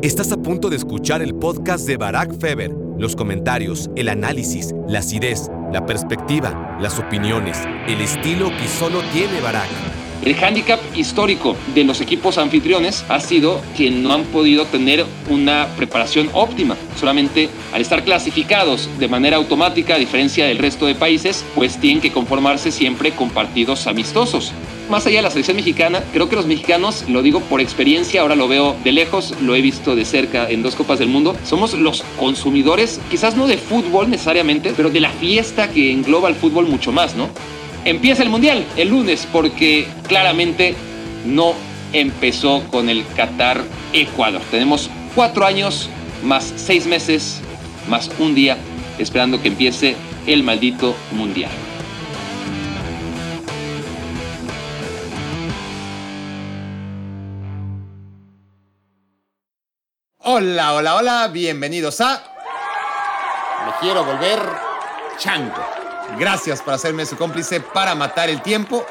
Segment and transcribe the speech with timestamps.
[0.00, 2.70] Estás a punto de escuchar el podcast de Barack Feber.
[2.98, 7.58] Los comentarios, el análisis, la acidez, la perspectiva, las opiniones,
[7.88, 9.68] el estilo que solo tiene Barack.
[10.24, 15.66] El hándicap histórico de los equipos anfitriones ha sido que no han podido tener una
[15.76, 16.76] preparación óptima.
[16.96, 22.00] Solamente al estar clasificados de manera automática, a diferencia del resto de países, pues tienen
[22.00, 24.52] que conformarse siempre con partidos amistosos.
[24.88, 28.34] Más allá de la selección mexicana, creo que los mexicanos, lo digo por experiencia, ahora
[28.34, 31.74] lo veo de lejos, lo he visto de cerca en dos Copas del Mundo, somos
[31.74, 36.66] los consumidores, quizás no de fútbol necesariamente, pero de la fiesta que engloba el fútbol
[36.66, 37.28] mucho más, ¿no?
[37.84, 40.74] Empieza el Mundial el lunes porque claramente
[41.26, 41.52] no
[41.92, 43.62] empezó con el Qatar
[43.92, 44.40] Ecuador.
[44.50, 45.90] Tenemos cuatro años
[46.24, 47.40] más seis meses
[47.90, 48.56] más un día
[48.98, 51.50] esperando que empiece el maldito Mundial.
[60.30, 62.22] Hola, hola, hola, bienvenidos a
[63.64, 64.38] Me quiero volver
[65.16, 65.64] chango.
[66.18, 68.84] Gracias por hacerme su cómplice para matar el tiempo.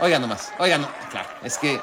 [0.00, 1.78] Oigan nomás, oigan, no, claro, es que,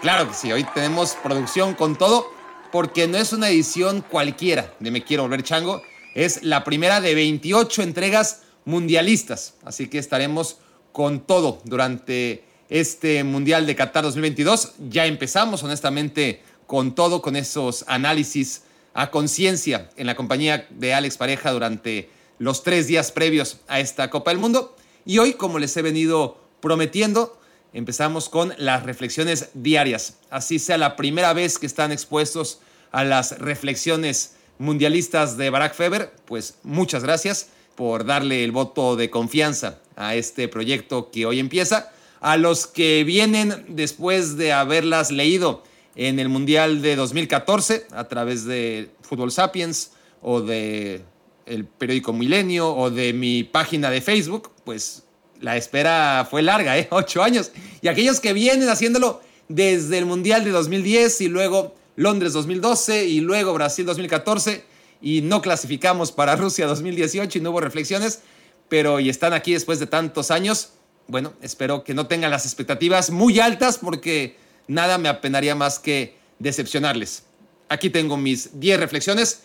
[0.00, 2.32] claro que sí, hoy tenemos producción con todo,
[2.70, 5.82] porque no es una edición cualquiera de Me Quiero Volver Chango,
[6.14, 10.58] es la primera de 28 entregas mundialistas, así que estaremos
[10.92, 14.74] con todo durante este Mundial de Qatar 2022.
[14.88, 18.62] Ya empezamos, honestamente, con todo, con esos análisis
[18.94, 24.10] a conciencia en la compañía de Alex Pareja durante los tres días previos a esta
[24.10, 24.76] Copa del Mundo.
[25.04, 27.38] Y hoy, como les he venido prometiendo,
[27.72, 30.18] empezamos con las reflexiones diarias.
[30.30, 32.60] Así sea la primera vez que están expuestos
[32.92, 39.10] a las reflexiones mundialistas de Barack Feber, pues muchas gracias por darle el voto de
[39.10, 41.90] confianza a este proyecto que hoy empieza.
[42.20, 45.64] A los que vienen después de haberlas leído
[45.96, 49.92] en el Mundial de 2014 a través de Fútbol Sapiens
[50.22, 51.02] o de
[51.46, 55.04] el periódico Milenio o de mi página de Facebook, pues
[55.40, 56.88] la espera fue larga, ¿eh?
[56.90, 57.52] Ocho años.
[57.82, 63.20] Y aquellos que vienen haciéndolo desde el Mundial de 2010 y luego Londres 2012 y
[63.20, 64.64] luego Brasil 2014
[65.02, 68.20] y no clasificamos para Rusia 2018 y no hubo reflexiones,
[68.68, 70.70] pero y están aquí después de tantos años.
[71.06, 74.36] Bueno, espero que no tengan las expectativas muy altas porque
[74.68, 77.24] nada me apenaría más que decepcionarles.
[77.68, 79.42] Aquí tengo mis 10 reflexiones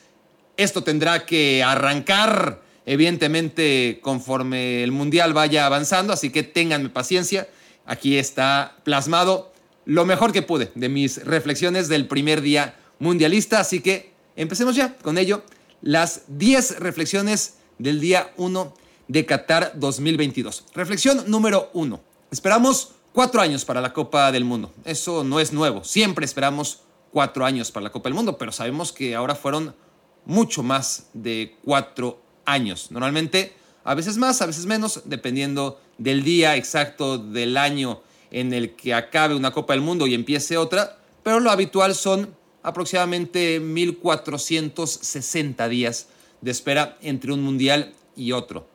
[0.60, 7.48] esto tendrá que arrancar, evidentemente, conforme el Mundial vaya avanzando, así que ténganme paciencia.
[7.86, 9.54] Aquí está plasmado
[9.86, 14.98] lo mejor que pude de mis reflexiones del primer día mundialista, así que empecemos ya
[14.98, 15.44] con ello.
[15.82, 18.74] Las 10 reflexiones del día 1
[19.08, 20.66] de Qatar 2022.
[20.76, 22.02] Reflexión número 1.
[22.32, 24.72] Esperamos cuatro años para la Copa del Mundo.
[24.86, 25.84] Eso no es nuevo.
[25.84, 29.76] Siempre esperamos cuatro años para la Copa del Mundo, pero sabemos que ahora fueron
[30.24, 32.92] mucho más de cuatro años.
[32.92, 33.52] Normalmente,
[33.84, 38.00] a veces más, a veces menos, dependiendo del día exacto del año
[38.32, 42.34] en el que acabe una Copa del Mundo y empiece otra, pero lo habitual son
[42.64, 46.08] aproximadamente 1460 días
[46.40, 48.66] de espera entre un mundial y otro.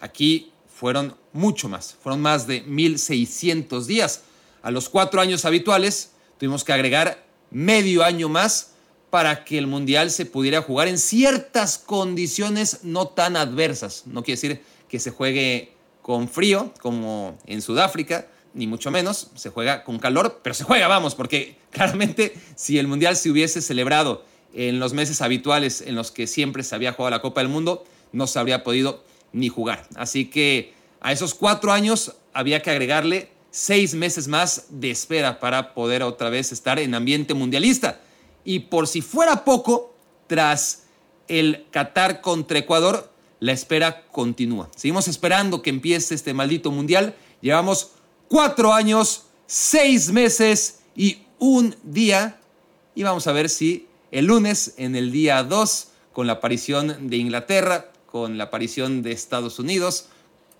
[0.00, 0.51] Aquí
[0.82, 4.22] fueron mucho más, fueron más de 1600 días.
[4.64, 8.72] A los cuatro años habituales tuvimos que agregar medio año más
[9.08, 14.08] para que el Mundial se pudiera jugar en ciertas condiciones no tan adversas.
[14.08, 15.72] No quiere decir que se juegue
[16.02, 19.30] con frío, como en Sudáfrica, ni mucho menos.
[19.36, 23.62] Se juega con calor, pero se juega, vamos, porque claramente si el Mundial se hubiese
[23.62, 27.50] celebrado en los meses habituales en los que siempre se había jugado la Copa del
[27.50, 29.88] Mundo, no se habría podido ni jugar.
[29.94, 35.74] Así que a esos cuatro años había que agregarle seis meses más de espera para
[35.74, 38.00] poder otra vez estar en ambiente mundialista.
[38.44, 39.94] Y por si fuera poco,
[40.26, 40.84] tras
[41.28, 44.70] el Qatar contra Ecuador, la espera continúa.
[44.74, 47.14] Seguimos esperando que empiece este maldito mundial.
[47.40, 47.92] Llevamos
[48.28, 52.40] cuatro años, seis meses y un día.
[52.94, 57.16] Y vamos a ver si el lunes, en el día 2, con la aparición de
[57.16, 60.10] Inglaterra, con la aparición de Estados Unidos,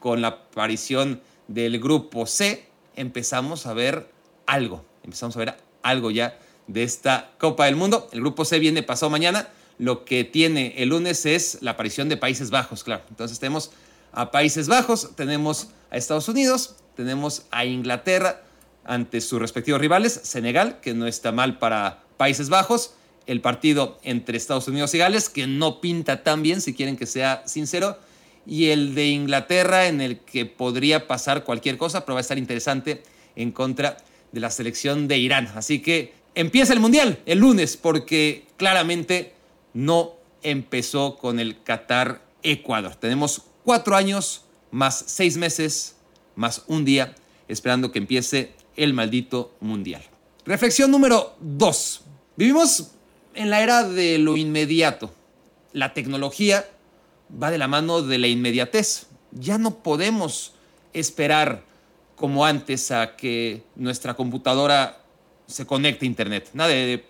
[0.01, 2.67] con la aparición del grupo C,
[2.97, 4.09] empezamos a ver
[4.47, 4.87] algo.
[5.05, 8.09] Empezamos a ver algo ya de esta Copa del Mundo.
[8.13, 9.51] El grupo C viene pasado mañana.
[9.77, 13.03] Lo que tiene el lunes es la aparición de Países Bajos, claro.
[13.11, 13.71] Entonces tenemos
[14.13, 18.41] a Países Bajos, tenemos a Estados Unidos, tenemos a Inglaterra
[18.83, 22.95] ante sus respectivos rivales, Senegal, que no está mal para Países Bajos,
[23.27, 27.07] el partido entre Estados Unidos y Gales, que no pinta tan bien, si quieren que
[27.07, 27.99] sea sincero,
[28.47, 32.39] y el de Inglaterra, en el que podría pasar cualquier cosa, pero va a estar
[32.39, 33.03] interesante
[33.37, 33.97] en contra
[34.33, 35.51] de la selección de Irán.
[35.55, 39.33] Así que empieza el Mundial el lunes, porque claramente
[39.75, 42.97] no empezó con el Qatar-Ecuador.
[42.97, 45.97] Tenemos cuatro años más seis meses
[46.35, 47.15] más un día
[47.49, 50.03] esperando que empiece el maldito mundial.
[50.45, 52.03] Reflexión número dos.
[52.37, 52.93] Vivimos
[53.35, 55.13] en la era de lo inmediato.
[55.73, 56.69] La tecnología
[57.43, 59.07] va de la mano de la inmediatez.
[59.33, 60.55] Ya no podemos
[60.93, 61.63] esperar
[62.17, 65.01] como antes a que nuestra computadora
[65.47, 66.51] se conecte a internet.
[66.53, 67.05] Nada de...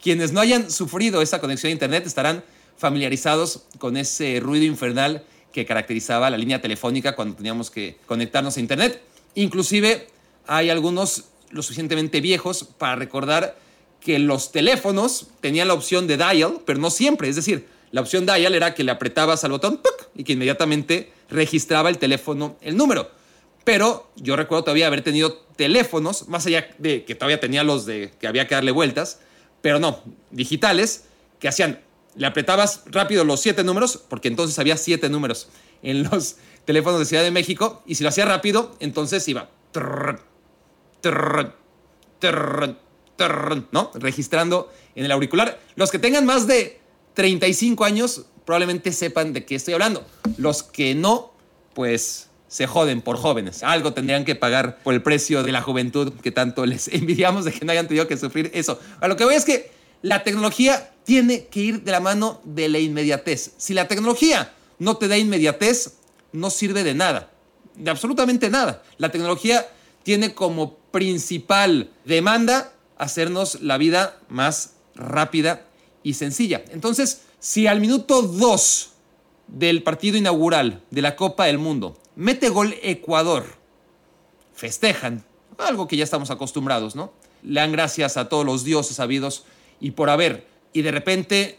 [0.00, 2.42] Quienes no hayan sufrido esa conexión a internet estarán
[2.76, 8.60] familiarizados con ese ruido infernal que caracterizaba la línea telefónica cuando teníamos que conectarnos a
[8.60, 9.00] internet.
[9.34, 10.08] Inclusive
[10.46, 13.56] hay algunos lo suficientemente viejos para recordar
[14.00, 17.28] que los teléfonos tenían la opción de dial, pero no siempre.
[17.28, 19.80] Es decir, la opción dial era que le apretabas al botón
[20.14, 23.10] y que inmediatamente registraba el teléfono el número.
[23.64, 28.12] Pero yo recuerdo todavía haber tenido teléfonos, más allá de que todavía tenía los de
[28.18, 29.20] que había que darle vueltas,
[29.60, 31.04] pero no, digitales,
[31.38, 31.80] que hacían,
[32.16, 35.48] le apretabas rápido los siete números, porque entonces había siete números
[35.82, 39.50] en los teléfonos de Ciudad de México, y si lo hacía rápido, entonces iba,
[43.72, 43.90] ¿no?
[43.94, 45.60] Registrando en el auricular.
[45.76, 46.80] Los que tengan más de
[47.14, 50.04] 35 años probablemente sepan de qué estoy hablando.
[50.36, 51.32] Los que no,
[51.74, 53.62] pues se joden por jóvenes.
[53.62, 57.52] Algo tendrían que pagar por el precio de la juventud que tanto les envidiamos de
[57.52, 58.78] que no hayan tenido que sufrir eso.
[59.00, 59.70] Lo que voy es que
[60.02, 63.52] la tecnología tiene que ir de la mano de la inmediatez.
[63.56, 65.94] Si la tecnología no te da inmediatez,
[66.32, 67.30] no sirve de nada,
[67.74, 68.82] de absolutamente nada.
[68.98, 69.66] La tecnología
[70.02, 75.66] tiene como principal demanda hacernos la vida más rápida
[76.02, 76.62] y sencilla.
[76.70, 78.90] Entonces, si al minuto 2
[79.48, 83.44] del partido inaugural de la Copa del Mundo mete gol Ecuador,
[84.54, 85.24] festejan,
[85.58, 87.12] algo que ya estamos acostumbrados, ¿no?
[87.42, 89.44] Le dan gracias a todos los dioses habidos
[89.80, 90.46] y por haber.
[90.72, 91.58] Y de repente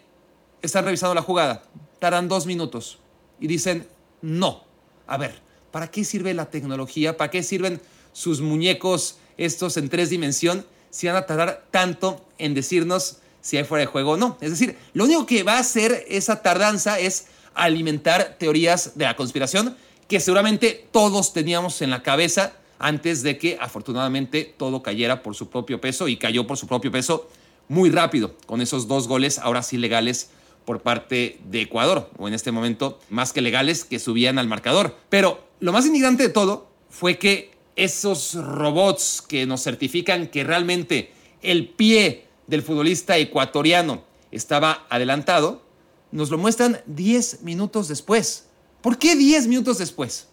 [0.62, 1.64] están revisando la jugada,
[2.00, 3.00] tardan dos minutos
[3.40, 3.88] y dicen,
[4.24, 4.64] no,
[5.06, 5.36] a ver,
[5.70, 7.18] ¿para qué sirve la tecnología?
[7.18, 7.82] ¿Para qué sirven
[8.14, 13.66] sus muñecos estos en tres dimensiones si van a tardar tanto en decirnos si hay
[13.66, 14.38] fuera de juego o no.
[14.40, 19.16] Es decir, lo único que va a hacer esa tardanza es alimentar teorías de la
[19.16, 19.76] conspiración
[20.08, 25.50] que seguramente todos teníamos en la cabeza antes de que afortunadamente todo cayera por su
[25.50, 27.28] propio peso y cayó por su propio peso
[27.68, 30.30] muy rápido con esos dos goles ahora sí legales
[30.66, 34.96] por parte de Ecuador, o en este momento más que legales que subían al marcador.
[35.10, 41.12] Pero lo más indignante de todo fue que esos robots que nos certifican que realmente
[41.42, 45.64] el pie del futbolista ecuatoriano estaba adelantado,
[46.12, 48.48] nos lo muestran 10 minutos después.
[48.82, 50.28] ¿Por qué 10 minutos después?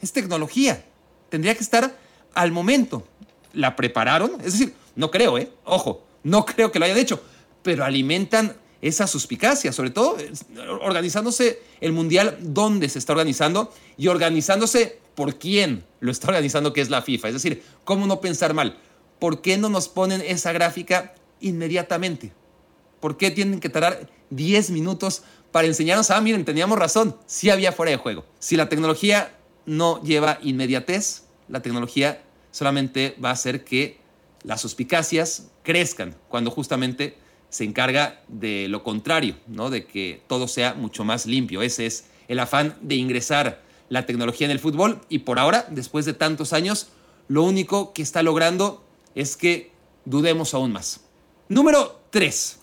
[0.00, 0.84] Es tecnología.
[1.28, 1.96] Tendría que estar
[2.34, 3.06] al momento.
[3.52, 4.32] ¿La prepararon?
[4.40, 5.50] Es decir, no creo, ¿eh?
[5.64, 7.22] Ojo, no creo que lo hayan hecho,
[7.62, 10.30] pero alimentan esa suspicacia, sobre todo eh,
[10.82, 16.82] organizándose el Mundial donde se está organizando y organizándose por quién lo está organizando, que
[16.82, 17.28] es la FIFA.
[17.28, 18.78] Es decir, ¿cómo no pensar mal?
[19.18, 22.32] ¿Por qué no nos ponen esa gráfica inmediatamente?
[23.00, 27.72] ¿Por qué tienen que tardar 10 minutos para enseñarnos, ah, miren, teníamos razón, sí había
[27.72, 28.26] fuera de juego?
[28.38, 29.34] Si la tecnología
[29.64, 33.98] no lleva inmediatez, la tecnología solamente va a hacer que
[34.42, 37.23] las suspicacias crezcan cuando justamente
[37.54, 39.70] se encarga de lo contrario, ¿no?
[39.70, 41.62] de que todo sea mucho más limpio.
[41.62, 46.04] Ese es el afán de ingresar la tecnología en el fútbol y por ahora, después
[46.04, 46.88] de tantos años,
[47.28, 48.84] lo único que está logrando
[49.14, 49.70] es que
[50.04, 51.02] dudemos aún más.
[51.48, 52.58] Número 3.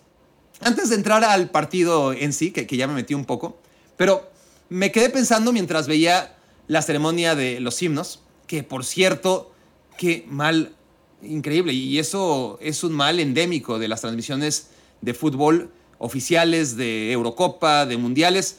[0.60, 3.62] Antes de entrar al partido en sí, que, que ya me metí un poco,
[3.96, 4.30] pero
[4.68, 6.36] me quedé pensando mientras veía
[6.68, 9.54] la ceremonia de los himnos, que por cierto,
[9.98, 10.76] qué mal,
[11.24, 14.68] increíble, y eso es un mal endémico de las transmisiones
[15.02, 18.58] de fútbol oficiales, de Eurocopa, de Mundiales,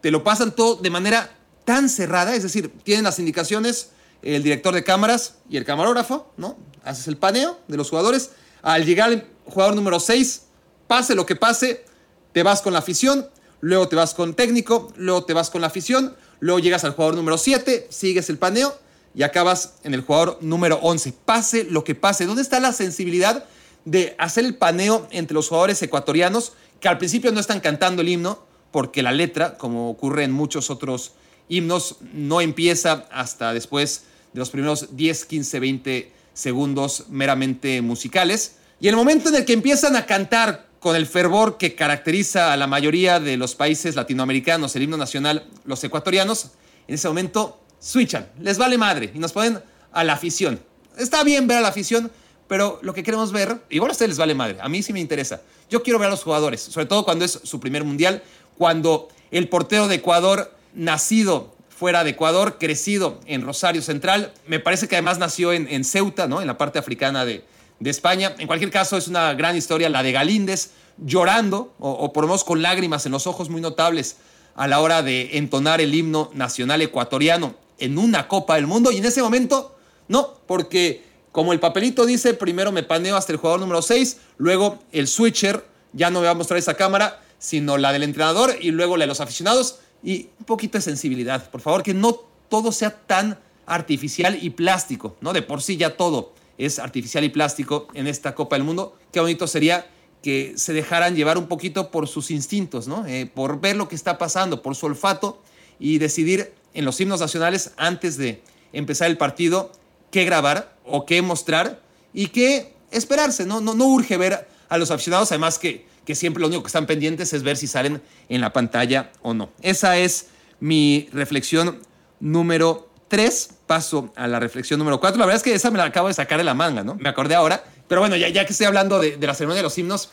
[0.00, 3.90] te lo pasan todo de manera tan cerrada, es decir, tienen las indicaciones
[4.22, 6.56] el director de cámaras y el camarógrafo, ¿no?
[6.84, 8.30] Haces el paneo de los jugadores.
[8.62, 10.42] Al llegar el jugador número 6,
[10.86, 11.84] pase lo que pase,
[12.32, 13.28] te vas con la afición,
[13.60, 17.16] luego te vas con técnico, luego te vas con la afición, luego llegas al jugador
[17.16, 18.78] número 7, sigues el paneo
[19.14, 21.12] y acabas en el jugador número 11.
[21.24, 22.26] Pase lo que pase.
[22.26, 23.44] ¿Dónde está la sensibilidad
[23.84, 28.08] de hacer el paneo entre los jugadores ecuatorianos que al principio no están cantando el
[28.08, 31.12] himno porque la letra, como ocurre en muchos otros
[31.48, 38.56] himnos no empieza hasta después de los primeros 10, 15, 20 segundos meramente musicales.
[38.80, 42.56] Y el momento en el que empiezan a cantar con el fervor que caracteriza a
[42.56, 46.50] la mayoría de los países latinoamericanos, el himno nacional, los ecuatorianos,
[46.88, 49.60] en ese momento switchan, les vale madre y nos ponen
[49.92, 50.58] a la afición.
[50.98, 52.10] Está bien ver a la afición,
[52.52, 55.00] pero lo que queremos ver, igual a ustedes les vale madre, a mí sí me
[55.00, 55.40] interesa.
[55.70, 58.22] Yo quiero ver a los jugadores, sobre todo cuando es su primer mundial,
[58.58, 64.86] cuando el portero de Ecuador, nacido fuera de Ecuador, crecido en Rosario Central, me parece
[64.86, 66.42] que además nació en, Ceuta, ¿no?
[66.42, 67.42] en la parte africana de,
[67.86, 68.34] España.
[68.38, 72.28] En cualquier caso, es una gran historia la de Galíndez, llorando, o, o por lo
[72.28, 74.16] menos con lágrimas en los ojos muy notables,
[74.56, 78.92] a la hora de entonar el himno nacional ecuatoriano en una Copa del Mundo.
[78.92, 79.74] Y en ese momento,
[80.08, 84.78] no, porque como el papelito dice, primero me paneo hasta el jugador número 6, luego
[84.92, 88.70] el switcher, ya no me va a mostrar esa cámara, sino la del entrenador y
[88.70, 89.80] luego la de los aficionados.
[90.02, 95.16] Y un poquito de sensibilidad, por favor, que no todo sea tan artificial y plástico,
[95.20, 95.32] ¿no?
[95.32, 98.96] De por sí ya todo es artificial y plástico en esta Copa del Mundo.
[99.10, 99.86] Qué bonito sería
[100.22, 103.06] que se dejaran llevar un poquito por sus instintos, ¿no?
[103.06, 105.42] Eh, por ver lo que está pasando, por su olfato
[105.78, 109.72] y decidir en los himnos nacionales antes de empezar el partido
[110.12, 111.80] qué grabar o qué mostrar
[112.14, 113.60] y qué esperarse, ¿no?
[113.60, 116.86] No, no urge ver a los aficionados, además que, que siempre lo único que están
[116.86, 119.50] pendientes es ver si salen en la pantalla o no.
[119.62, 120.28] Esa es
[120.60, 121.80] mi reflexión
[122.20, 123.50] número 3.
[123.66, 125.18] Paso a la reflexión número 4.
[125.18, 126.94] La verdad es que esa me la acabo de sacar de la manga, ¿no?
[126.96, 127.64] Me acordé ahora.
[127.88, 130.10] Pero bueno, ya, ya que estoy hablando de, la ceremonia de los himnos,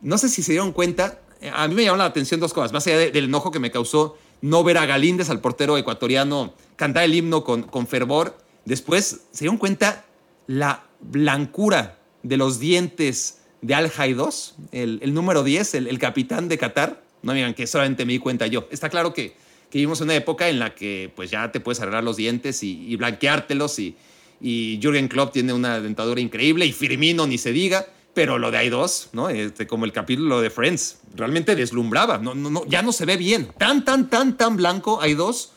[0.00, 1.20] no sé si se dieron cuenta,
[1.52, 4.16] a mí me llamaron la atención dos cosas, más allá del enojo que me causó
[4.40, 9.40] no ver a Galíndez, al portero ecuatoriano, cantar el himno con, con fervor Después se
[9.40, 10.04] dieron cuenta
[10.46, 16.58] la blancura de los dientes de Al Haidos, el, el número 10, el, capitán de
[16.58, 17.02] Qatar.
[17.22, 18.66] No digan que solamente me di cuenta yo.
[18.70, 19.34] Está claro que,
[19.70, 22.96] que vivimos una época en la que pues ya te puedes arreglar los dientes y,
[22.96, 23.96] blanqueártelos y,
[24.40, 27.86] y Jürgen Klopp tiene una dentadura increíble y Firmino ni se diga.
[28.12, 29.28] Pero lo de Aidos, ¿no?
[29.28, 32.18] Este, como el capítulo de Friends, realmente deslumbraba.
[32.18, 33.52] No, no, no, ya no se ve bien.
[33.56, 35.52] Tan, tan, tan, tan blanco Aidos,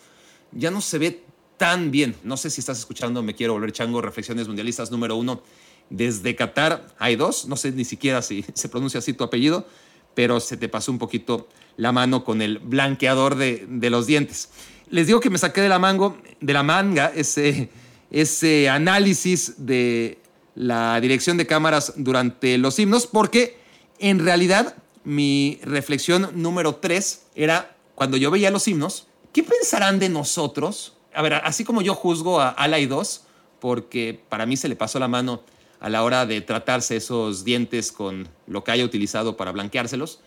[0.52, 1.24] ya no se ve
[1.64, 2.14] tan bien.
[2.26, 5.42] No sé si estás escuchando, me quiero volver chango, Reflexiones Mundialistas número uno.
[5.90, 9.66] Desde Qatar hay dos, no sé ni siquiera si se pronuncia así tu apellido,
[10.14, 14.50] pero se te pasó un poquito la mano con el blanqueador de, los dientes.
[14.90, 17.70] Les digo que me saqué de la, mango, de la manga ese,
[18.12, 20.20] ese análisis de
[20.56, 23.58] la dirección de cámaras durante los himnos, porque
[24.00, 30.10] en realidad mi reflexión número tres era cuando yo veía los himnos, ¿qué pensarán de
[30.10, 33.24] nosotros a ver, así como yo juzgo a Alay 2,
[33.60, 35.42] porque para mí se le pasó la mano
[35.80, 40.20] a la hora de tratarse esos dientes con lo que haya utilizado para blanqueárselos,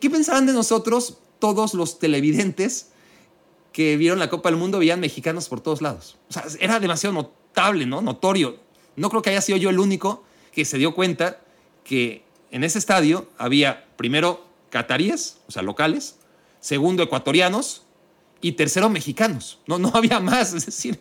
[0.00, 2.90] ¿qué pensarán de nosotros todos los televidentes
[3.72, 6.16] que vieron la Copa del Mundo veían mexicanos por todos lados?
[6.30, 8.00] O sea, era demasiado notable, ¿no?
[8.00, 8.56] Notorio.
[8.96, 11.40] No creo que haya sido yo el único que se dio cuenta
[11.84, 16.16] que en ese estadio había primero cataríes, o sea, locales,
[16.60, 17.82] segundo ecuatorianos,
[18.42, 19.60] y tercero mexicanos.
[19.66, 21.00] No, no había más, es decir,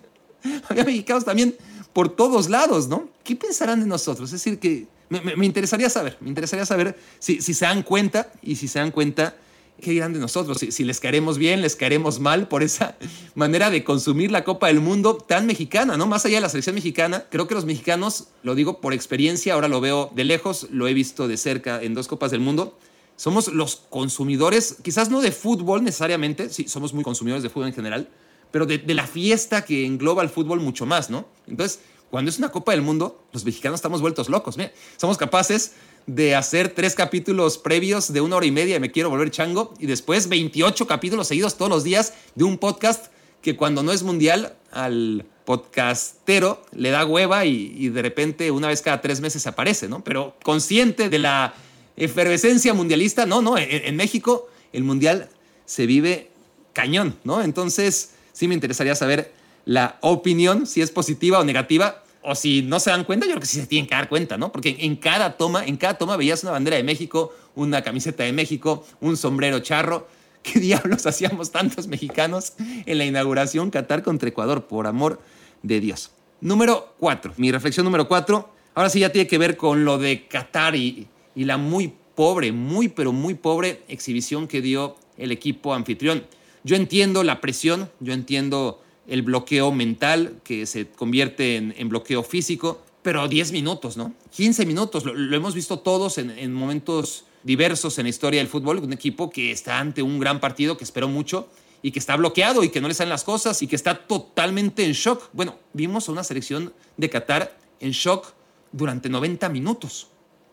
[0.69, 1.55] había mexicanos también
[1.91, 3.10] por todos lados, ¿no?
[3.25, 4.31] ¿Qué pensarán de nosotros?
[4.31, 8.55] Es decir, que me, interesaría saber, me interesaría saber si, si, se dan cuenta y
[8.55, 9.36] si se dan cuenta,
[9.81, 10.57] ¿qué dirán de nosotros?
[10.57, 12.95] Si, si, les caeremos bien, les caeremos mal por esa
[13.36, 16.07] manera de consumir la Copa del Mundo tan mexicana, ¿no?
[16.07, 19.67] Más allá de la selección mexicana, creo que los mexicanos, lo digo por experiencia, ahora
[19.67, 22.77] lo veo de lejos, lo he visto de cerca en dos Copas del Mundo,
[23.22, 27.75] somos los consumidores, quizás no de fútbol necesariamente, sí, somos muy consumidores de fútbol en
[27.75, 28.10] general,
[28.50, 31.28] pero de, la fiesta que engloba el fútbol mucho más, ¿no?
[31.46, 34.58] Entonces, cuando es una Copa del Mundo, los mexicanos estamos vueltos locos.
[34.58, 35.74] Mira, somos capaces
[36.08, 39.75] de hacer tres capítulos previos de una hora y media y me quiero volver chango,
[39.78, 43.13] y después 28 capítulos seguidos todos los días de un podcast
[43.44, 48.68] que cuando no es mundial al podcastero le da hueva y, y de repente una
[48.68, 50.04] vez cada tres meses aparece, ¿no?
[50.04, 51.54] Pero consciente de la
[52.01, 53.25] efervescencia mundialista.
[53.25, 55.29] No, no, en, México el mundial
[55.65, 56.29] se vive
[56.74, 57.43] cañón, ¿no?
[57.43, 59.31] Entonces, sí me interesaría saber
[59.65, 63.41] la opinión, si es positiva o negativa, o si no se dan cuenta, yo creo
[63.41, 64.51] que sí se tienen que dar cuenta, ¿no?
[64.51, 68.34] Porque en cada toma, en cada toma veías una bandera de México, una camiseta de
[68.34, 70.08] México, un sombrero charro.
[70.43, 74.65] ¿Qué diablos hacíamos tantos mexicanos en la inauguración Qatar contra Ecuador?
[74.65, 75.22] Por amor
[75.62, 76.10] de Dios.
[76.39, 77.34] Número cuatro.
[77.38, 78.50] Mi reflexión número cuatro.
[78.74, 82.51] Ahora sí ya tiene que ver con lo de Qatar y, y la muy pobre,
[82.51, 86.25] muy pero muy pobre exhibición que dio el equipo anfitrión.
[86.63, 92.81] Yo entiendo la presión, yo entiendo el bloqueo mental que se convierte en, bloqueo físico,
[93.01, 94.13] pero 10 minutos, ¿no?
[94.31, 98.93] 15 minutos, lo, hemos visto todos en, momentos diversos en la historia del fútbol, un
[98.93, 101.50] equipo que está ante un gran partido que esperó mucho
[101.81, 104.85] y que está bloqueado y que no le salen las cosas y que está totalmente
[104.85, 105.29] en shock.
[105.33, 108.33] Bueno, vimos a una selección de Qatar en shock
[108.71, 110.07] durante 90 minutos.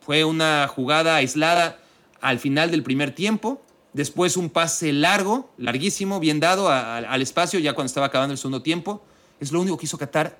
[0.08, 1.82] Fue una jugada aislada
[2.22, 3.60] al final del primer tiempo.
[3.92, 8.62] Después un pase largo, larguísimo, bien dado al espacio ya cuando estaba acabando el segundo
[8.62, 9.02] tiempo.
[9.38, 10.38] Es lo único que hizo Qatar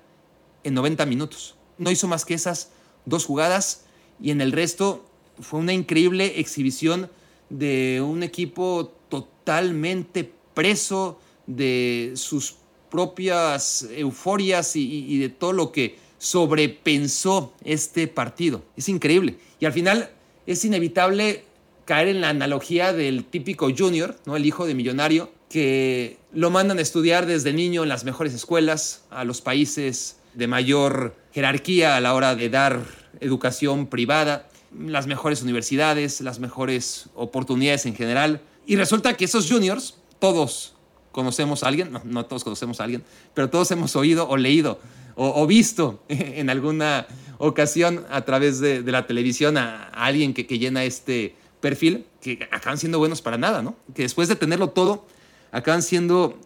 [0.63, 1.55] en 90 minutos.
[1.77, 2.71] no hizo más que esas
[3.05, 3.85] dos jugadas
[4.19, 5.05] y en el resto
[5.39, 7.11] fue una increíble exhibición
[7.51, 12.55] de un equipo totalmente preso de sus
[12.89, 18.63] propias euforias y, de todo lo que sobrepensó este partido.
[18.77, 19.37] Es increíble.
[19.59, 20.11] Y al final
[20.45, 21.45] es inevitable
[21.85, 24.35] caer en la analogía del típico junior, ¿no?
[24.35, 29.05] el hijo de millonario, que lo mandan a estudiar desde niño en las mejores escuelas,
[29.09, 32.81] a los países de mayor jerarquía a la hora de dar
[33.19, 34.47] educación privada,
[34.77, 38.41] las mejores universidades, las mejores oportunidades en general.
[38.67, 40.75] Y resulta que esos juniors, todos
[41.11, 44.79] conocemos a alguien, no, todos conocemos a alguien, pero todos hemos oído o leído
[45.15, 47.05] o, visto en alguna
[47.39, 52.77] ocasión a través de, la televisión a, alguien que, que, llena este perfil, que acaban
[52.77, 53.75] siendo buenos para nada, ¿no?
[53.93, 55.05] Que después de tenerlo todo,
[55.51, 56.39] acaban siendo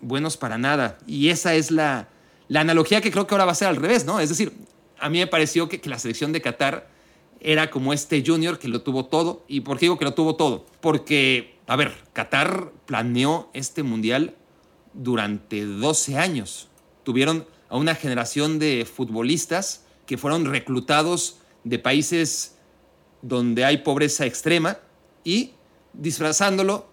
[0.00, 0.98] buenos para nada.
[1.06, 2.08] Y esa es la,
[2.48, 4.20] la analogía que creo que ahora va a ser al revés, ¿no?
[4.20, 4.52] Es decir,
[4.98, 6.88] a mí me pareció que, que la selección de Qatar
[7.40, 9.44] era como este junior que lo tuvo todo.
[9.48, 10.66] ¿Y por qué digo que lo tuvo todo?
[10.80, 14.34] Porque, a ver, Qatar planeó este mundial
[14.92, 16.66] durante 12 años.
[17.04, 22.56] Tuvieron a una generación de futbolistas que fueron reclutados de países
[23.22, 24.78] donde hay pobreza extrema
[25.22, 25.52] y
[25.92, 26.90] disfrazándolo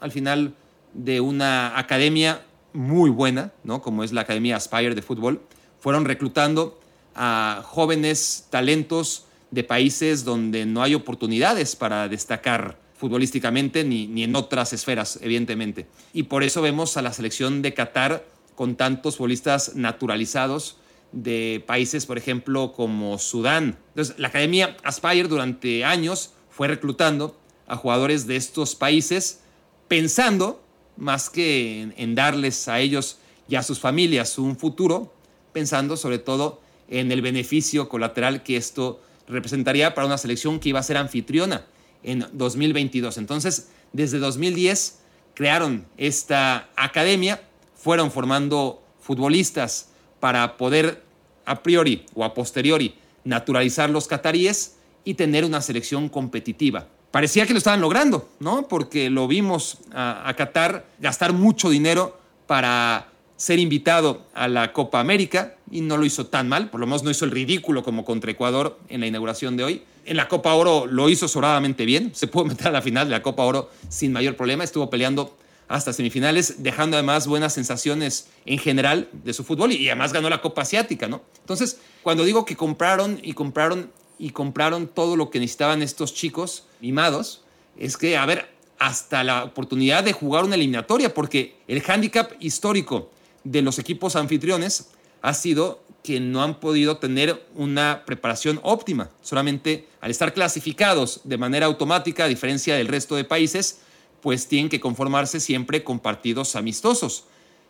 [0.00, 0.54] al final
[0.92, 3.80] de una academia muy buena, ¿no?
[3.80, 5.40] como es la Academia Aspire de fútbol,
[5.78, 6.78] fueron reclutando
[7.14, 14.36] a jóvenes talentos de países donde no hay oportunidades para destacar futbolísticamente ni, ni en
[14.36, 15.86] otras esferas, evidentemente.
[16.12, 20.76] Y por eso vemos a la selección de Qatar con tantos futbolistas naturalizados
[21.12, 23.78] de países, por ejemplo, como Sudán.
[23.88, 27.34] Entonces, la Academia Aspire durante años fue reclutando
[27.66, 29.40] a jugadores de estos países
[29.88, 30.62] pensando,
[30.98, 33.16] más que en darles a ellos
[33.48, 35.14] y a sus familias un futuro,
[35.54, 40.80] pensando sobre todo en el beneficio colateral que esto representaría para una selección que iba
[40.80, 41.64] a ser anfitriona
[42.02, 43.18] en 2022.
[43.18, 45.00] Entonces, desde 2010
[45.34, 47.40] crearon esta academia,
[47.74, 49.88] fueron formando futbolistas
[50.20, 51.02] para poder
[51.46, 56.86] a priori o a posteriori naturalizar los cataríes y tener una selección competitiva.
[57.10, 58.68] Parecía que lo estaban logrando, ¿no?
[58.68, 65.00] Porque lo vimos a, a Qatar gastar mucho dinero para ser invitado a la Copa
[65.00, 68.04] América y no lo hizo tan mal, por lo menos no hizo el ridículo como
[68.04, 69.82] contra Ecuador en la inauguración de hoy.
[70.04, 73.12] En la Copa Oro lo hizo sobradamente bien, se pudo meter a la final de
[73.12, 75.36] la Copa Oro sin mayor problema, estuvo peleando
[75.68, 80.42] hasta semifinales, dejando además buenas sensaciones en general de su fútbol y además ganó la
[80.42, 81.22] Copa Asiática, ¿no?
[81.38, 86.64] Entonces, cuando digo que compraron y compraron y compraron todo lo que necesitaban estos chicos
[86.80, 87.42] mimados,
[87.78, 93.10] es que, a ver, hasta la oportunidad de jugar una eliminatoria, porque el hándicap histórico
[93.44, 94.90] de los equipos anfitriones
[95.22, 99.10] ha sido que no han podido tener una preparación óptima.
[99.22, 103.80] Solamente al estar clasificados de manera automática, a diferencia del resto de países,
[104.20, 107.24] pues tienen que conformarse siempre con partidos amistosos.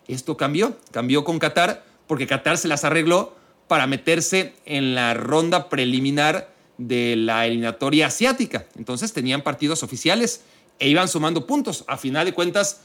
[0.09, 3.35] Esto cambió, cambió con Qatar, porque Qatar se las arregló
[3.69, 8.67] para meterse en la ronda preliminar de la eliminatoria asiática.
[8.77, 10.41] Entonces tenían partidos oficiales
[10.79, 11.85] e iban sumando puntos.
[11.87, 12.81] A final de cuentas,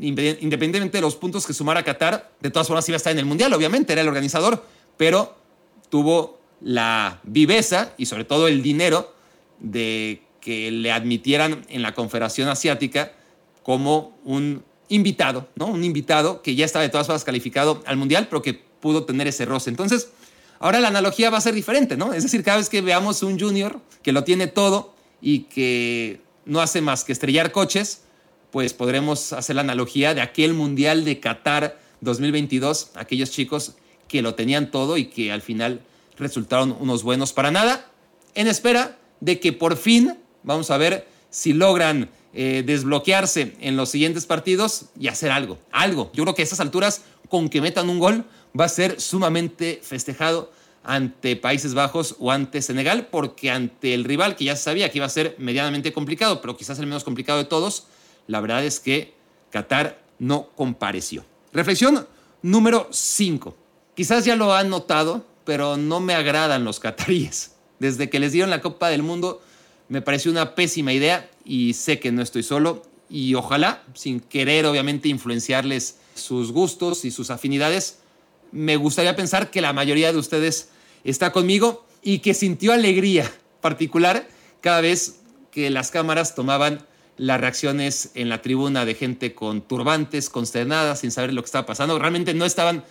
[0.00, 3.26] independientemente de los puntos que sumara Qatar, de todas formas iba a estar en el
[3.26, 4.64] Mundial, obviamente, era el organizador,
[5.00, 5.34] pero
[5.88, 9.14] tuvo la viveza y sobre todo el dinero
[9.60, 13.12] de que le admitieran en la Confederación Asiática
[13.62, 15.68] como un invitado, ¿no?
[15.68, 19.26] Un invitado que ya estaba de todas formas calificado al Mundial, pero que pudo tener
[19.26, 19.70] ese roce.
[19.70, 20.10] Entonces,
[20.58, 22.12] ahora la analogía va a ser diferente, ¿no?
[22.12, 26.60] Es decir, cada vez que veamos un junior que lo tiene todo y que no
[26.60, 28.02] hace más que estrellar coches,
[28.50, 33.76] pues podremos hacer la analogía de aquel Mundial de Qatar 2022, aquellos chicos
[34.10, 35.82] que lo tenían todo y que al final
[36.18, 37.88] resultaron unos buenos para nada,
[38.34, 43.88] en espera de que por fin, vamos a ver si logran eh, desbloquearse en los
[43.88, 46.10] siguientes partidos y hacer algo, algo.
[46.12, 48.24] Yo creo que a esas alturas, con que metan un gol,
[48.58, 50.50] va a ser sumamente festejado
[50.82, 55.06] ante Países Bajos o ante Senegal, porque ante el rival que ya sabía que iba
[55.06, 57.86] a ser medianamente complicado, pero quizás el menos complicado de todos,
[58.26, 59.14] la verdad es que
[59.50, 61.24] Qatar no compareció.
[61.52, 62.08] Reflexión
[62.42, 63.59] número 5.
[64.00, 67.50] Quizás ya lo han notado, pero no me agradan los cataríes.
[67.80, 69.42] Desde que les dieron la Copa del Mundo,
[69.90, 72.82] me pareció una pésima idea y sé que no estoy solo.
[73.10, 77.98] Y ojalá, sin querer obviamente influenciarles sus gustos y sus afinidades,
[78.52, 80.70] me gustaría pensar que la mayoría de ustedes
[81.04, 84.26] está conmigo y que sintió alegría particular
[84.62, 85.16] cada vez
[85.50, 86.86] que las cámaras tomaban
[87.18, 91.66] las reacciones en la tribuna de gente con turbantes, consternada, sin saber lo que estaba
[91.66, 91.98] pasando.
[91.98, 92.82] Realmente no estaban,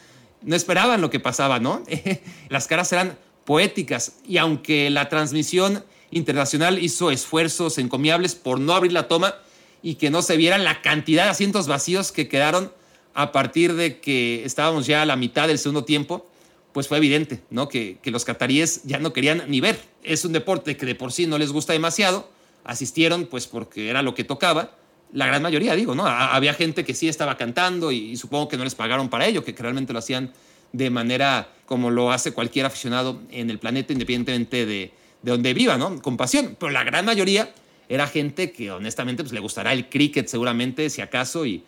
[0.41, 1.83] no esperaban lo que pasaba, ¿no?
[2.49, 4.13] las caras eran poéticas.
[4.27, 9.35] Y aunque la transmisión internacional hizo esfuerzos encomiables por no abrir la toma
[9.81, 12.71] y que no se viera la cantidad de asientos vacíos que quedaron
[13.13, 16.27] a partir de que estábamos ya a la mitad del segundo tiempo,
[16.73, 17.67] pues fue evidente, ¿no?
[17.67, 19.79] Que, que los cataríes ya no querían ni ver.
[20.03, 22.29] Es un deporte que de por sí no les gusta demasiado.
[22.63, 24.77] Asistieron, pues porque era lo que tocaba.
[25.11, 26.05] La gran mayoría, digo, ¿no?
[26.05, 29.53] Había gente que sí estaba cantando y, supongo que no les pagaron para ello, que
[29.53, 30.31] realmente lo hacían
[30.71, 34.91] de manera como lo hace cualquier aficionado en el planeta, independientemente de,
[35.21, 35.99] de donde viva, ¿no?
[36.01, 36.55] Con pasión.
[36.59, 37.51] Pero la gran mayoría
[37.87, 41.63] era gente que honestamente pues, le gustará el cricket seguramente, si acaso, y,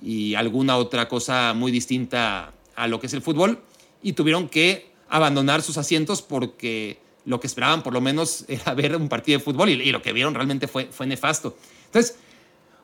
[0.00, 3.60] y alguna otra cosa muy distinta a lo que es el fútbol
[4.02, 8.96] y tuvieron que abandonar sus asientos porque lo que esperaban por lo menos era ver
[8.96, 11.56] un partido de fútbol y, lo que vieron realmente fue, fue nefasto.
[11.86, 12.18] Entonces,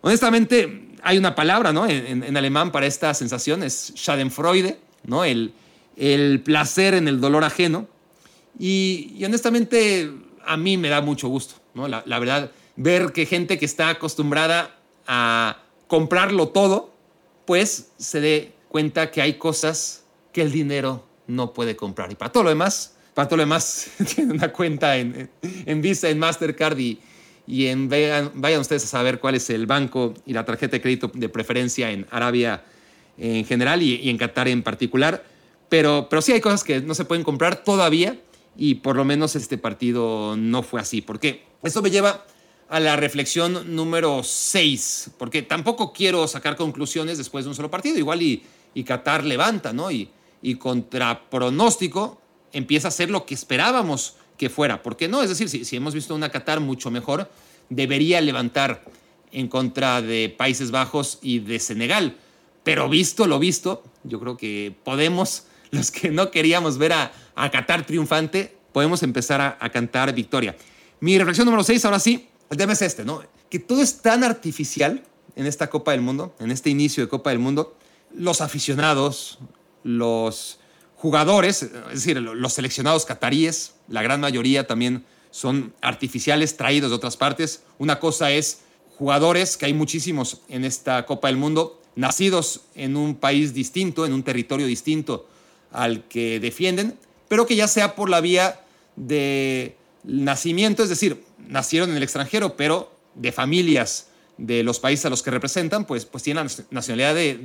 [0.03, 1.87] honestamente, hay una palabra ¿no?
[1.87, 5.25] en, alemán para esta sensación, es Schadenfreude, ¿no?
[5.25, 5.53] el,
[5.97, 7.87] el placer en el dolor ajeno.
[8.59, 10.11] Y, honestamente,
[10.45, 11.89] a mí me da mucho gusto, ¿no?
[11.89, 16.93] La, la, verdad, ver que gente que está acostumbrada a comprarlo todo,
[17.47, 22.13] pues se dé cuenta que hay cosas que el dinero no puede comprar.
[22.13, 26.09] Y para todo lo demás, para todo lo demás, tiene una cuenta en, en Visa,
[26.09, 27.01] en Mastercard y,
[27.51, 30.81] y en, vayan, vayan, ustedes a saber cuál es el banco y la tarjeta de
[30.81, 32.63] crédito de preferencia en Arabia
[33.19, 35.25] en general y, en Qatar en particular.
[35.69, 38.17] Pero, pero sí hay cosas que no se pueden comprar todavía
[38.57, 41.01] y por lo menos este partido no fue así.
[41.01, 42.25] Porque eso me lleva
[42.69, 47.99] a la reflexión número 6, porque tampoco quiero sacar conclusiones después de un solo partido.
[47.99, 49.91] Igual y, y Qatar levanta, ¿no?
[49.91, 50.09] Y,
[50.41, 52.21] y contra pronóstico
[52.53, 54.83] empieza a ser lo que esperábamos que fuera.
[54.83, 55.23] ¿Por qué no?
[55.23, 57.31] Es decir, si, hemos visto una Qatar mucho mejor,
[57.69, 58.83] debería levantar
[59.33, 62.17] en contra de Países Bajos y de Senegal.
[62.65, 67.51] Pero visto lo visto, yo creo que podemos, los que no queríamos ver a, a
[67.51, 70.57] Qatar triunfante, podemos empezar a, cantar victoria.
[71.01, 73.23] Mi reflexión número 6, ahora sí, el tema es este, ¿no?
[73.51, 75.03] Que todo es tan artificial
[75.37, 77.77] en esta Copa del Mundo, en este inicio de Copa del Mundo.
[78.15, 79.39] Los aficionados,
[79.85, 80.60] los
[81.01, 87.17] jugadores, es decir, los seleccionados cataríes, la gran mayoría también son artificiales traídos de otras
[87.17, 87.63] partes.
[87.79, 88.59] Una cosa es
[88.99, 94.13] jugadores, que hay muchísimos en esta Copa del Mundo, nacidos en un país distinto, en
[94.13, 95.27] un territorio distinto
[95.73, 98.61] al que defienden, pero que ya sea por la vía
[98.97, 105.09] de nacimiento, es decir, nacieron en el extranjero, pero de familias de los países a
[105.09, 107.41] los que representan, pues, pues tienen nacionalidad de,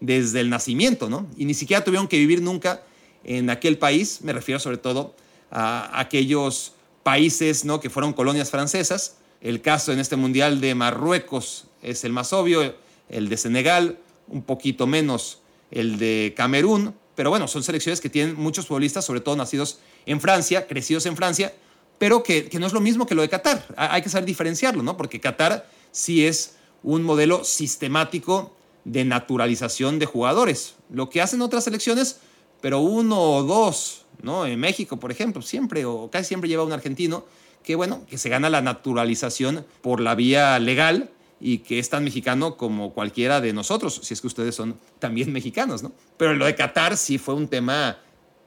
[0.00, 1.28] desde el nacimiento, ¿no?
[1.36, 2.82] Y ni siquiera tuvieron que vivir nunca
[3.26, 5.14] en aquel país, me refiero sobre todo
[5.50, 7.80] a aquellos países, ¿no?
[7.80, 9.16] Que fueron colonias francesas.
[9.40, 12.74] El caso en este mundial de Marruecos es el más obvio,
[13.08, 18.36] el de Senegal, un poquito menos el de Camerún, pero bueno, son selecciones que tienen
[18.36, 21.52] muchos futbolistas, sobre todo nacidos en Francia, crecidos en Francia,
[21.98, 23.66] pero que, que no es lo mismo que lo de Qatar.
[23.76, 24.96] Hay que saber diferenciarlo, ¿no?
[24.96, 30.74] Porque Qatar sí es un modelo sistemático de naturalización de jugadores.
[30.90, 32.20] Lo que hacen otras selecciones,
[32.60, 34.46] pero uno o dos, ¿no?
[34.46, 37.24] En México, por ejemplo, siempre o casi siempre lleva un argentino
[37.62, 42.04] que, bueno, que se gana la naturalización por la vía legal y que es tan
[42.04, 45.92] mexicano como cualquiera de nosotros, si es que ustedes son también mexicanos, ¿no?
[46.16, 47.98] Pero lo de Qatar sí fue un tema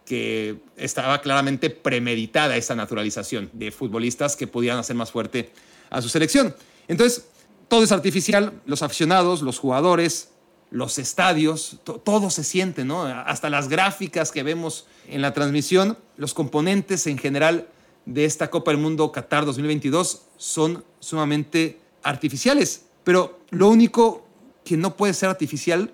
[0.06, 5.52] que estaba claramente premeditada esa naturalización de futbolistas que pudieran hacer más fuerte
[5.92, 6.56] a su selección.
[6.88, 7.28] Entonces,
[7.68, 10.30] todo es artificial, los aficionados, los jugadores,
[10.72, 13.04] los estadios, todo se siente, ¿no?
[13.04, 17.68] Hasta las gráficas que vemos en la transmisión, los componentes en general
[18.06, 24.26] de esta Copa del Mundo Qatar 2022 son sumamente artificiales, pero lo único
[24.64, 25.92] que no puede ser artificial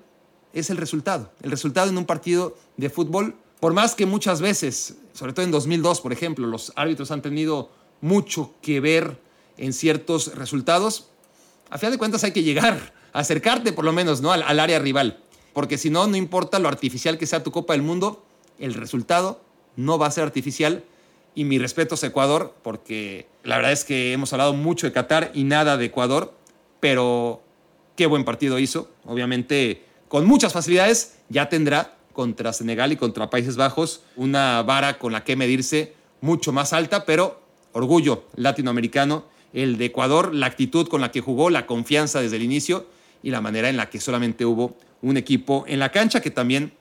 [0.53, 1.31] es el resultado.
[1.41, 5.51] El resultado en un partido de fútbol, por más que muchas veces, sobre todo en
[5.51, 7.69] 2002, por ejemplo, los árbitros han tenido
[8.01, 9.19] mucho que ver
[9.57, 11.09] en ciertos resultados,
[11.69, 14.31] a final de cuentas hay que llegar, acercarte por lo menos ¿no?
[14.31, 15.19] al, área rival.
[15.53, 18.23] Porque si no, no importa lo artificial que sea tu Copa del Mundo,
[18.59, 19.41] el resultado
[19.77, 20.83] no va a ser artificial.
[21.33, 25.31] Y mi respeto a Ecuador, porque la verdad es que hemos hablado mucho de Qatar
[25.33, 26.33] y nada de Ecuador,
[26.79, 27.41] pero
[27.95, 28.89] qué buen partido hizo.
[29.05, 35.11] Obviamente, con muchas facilidades, ya tendrá contra Senegal y contra Países Bajos una vara con
[35.11, 37.41] la que medirse mucho más alta, pero
[37.73, 42.43] orgullo latinoamericano el de Ecuador, la actitud con la que jugó, la confianza desde el
[42.43, 42.85] inicio
[43.25, 46.71] y la manera en la que solamente hubo un equipo en la cancha, que también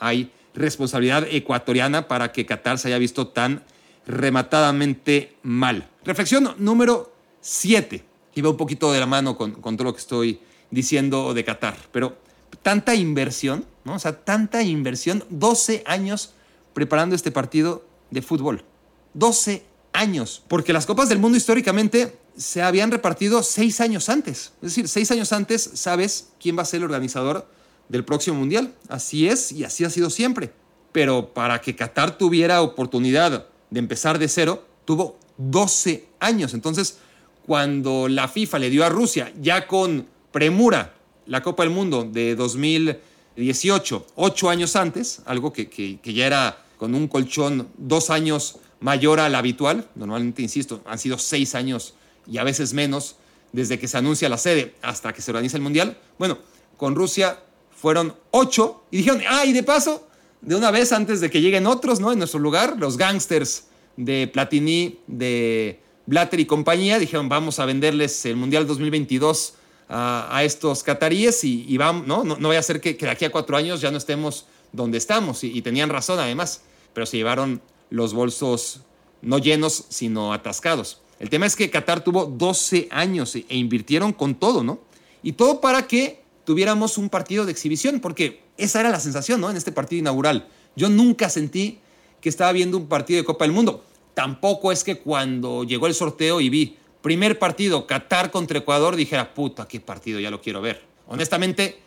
[0.00, 3.62] hay responsabilidad ecuatoriana para que Qatar se haya visto tan
[4.04, 5.88] rematadamente mal.
[6.04, 8.04] Reflexión número 7,
[8.34, 10.40] y va un poquito de la mano con, con, todo lo que estoy
[10.72, 12.18] diciendo de Qatar, pero
[12.62, 13.94] tanta inversión, ¿no?
[13.94, 16.34] O sea, tanta inversión, 12 años
[16.72, 18.64] preparando este partido de fútbol.
[19.12, 24.52] 12 años, porque las Copas del Mundo históricamente se habían repartido seis años antes.
[24.56, 27.46] Es decir, seis años antes sabes quién va a ser el organizador
[27.88, 28.74] del próximo Mundial.
[28.88, 30.52] Así es y así ha sido siempre.
[30.92, 36.54] Pero para que Qatar tuviera oportunidad de empezar de cero, tuvo 12 años.
[36.54, 36.98] Entonces,
[37.46, 40.94] cuando la FIFA le dio a Rusia, ya con premura,
[41.26, 46.94] la Copa del Mundo de 2018, ocho años antes, algo que, que, ya era con
[46.94, 51.94] un colchón dos años mayor al habitual, normalmente, insisto, han sido seis años
[52.26, 53.16] y a veces menos
[53.52, 55.96] desde que se anuncia la sede hasta que se organiza el Mundial.
[56.18, 56.38] Bueno,
[56.76, 57.38] con Rusia
[57.70, 60.08] fueron ocho y dijeron, ah, y de paso,
[60.40, 62.12] de una vez antes de que lleguen otros, ¿no?
[62.12, 63.64] En nuestro lugar, los gangsters
[63.96, 69.54] de Platini, de Blatter y compañía, dijeron, vamos a venderles el Mundial 2022
[69.88, 72.24] a, estos cataríes y, vamos, ¿no?
[72.24, 72.48] ¿no?
[72.48, 75.44] vaya a ser que, de aquí a cuatro años ya no estemos donde estamos.
[75.44, 78.80] Y tenían razón además, pero se llevaron los bolsos
[79.22, 81.00] no llenos, sino atascados.
[81.18, 84.80] El tema es que Qatar tuvo 12 años e, e invirtieron con todo, ¿no?
[85.22, 89.50] Y todo para que tuviéramos un partido de exhibición, porque esa era la sensación, ¿no?
[89.50, 90.48] En este partido inaugural.
[90.76, 91.78] Yo nunca sentí
[92.20, 93.84] que estaba viendo un partido de Copa del Mundo.
[94.14, 99.34] Tampoco es que cuando llegó el sorteo y vi primer partido, Qatar contra Ecuador, dijera,
[99.34, 100.82] puta, qué partido, ya lo quiero ver.
[101.06, 101.78] Honestamente,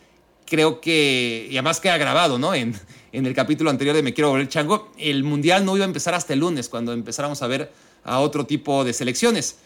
[0.46, 2.54] creo que, y además queda grabado, ¿no?
[2.54, 2.80] En,
[3.12, 6.14] en el capítulo anterior de Me Quiero Volver Chango, el Mundial no iba a empezar
[6.14, 7.72] hasta el lunes, cuando empezáramos a ver
[8.04, 9.58] a otro tipo de selecciones.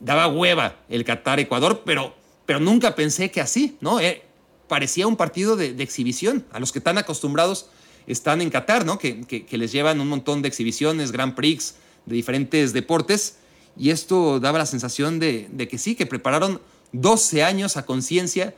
[0.00, 2.14] Daba hueva el Qatar-Ecuador, pero,
[2.46, 4.00] pero nunca pensé que así, ¿no?
[4.00, 4.22] Eh,
[4.70, 7.66] parecía un partido de, exhibición, a los que están acostumbrados
[8.06, 8.98] están en Qatar, ¿no?
[8.98, 11.74] Que, que, les llevan un montón de exhibiciones, Grand Prix,
[12.06, 13.36] de diferentes deportes,
[13.76, 16.60] y esto daba la sensación de, de que sí, que prepararon
[16.92, 18.54] 12 años a conciencia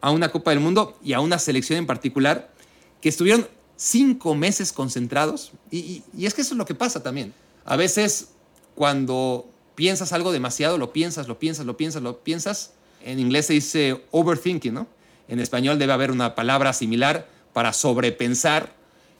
[0.00, 2.52] a una Copa del Mundo y a una selección en particular,
[3.00, 7.34] que estuvieron cinco meses concentrados, y, y es que eso es lo que pasa también.
[7.64, 8.28] A veces
[8.76, 12.74] cuando piensas algo demasiado, lo piensas, lo piensas, lo piensas, lo piensas.
[13.04, 14.86] En inglés se dice overthinking, ¿no?
[15.26, 18.72] En español debe haber una palabra similar para sobrepensar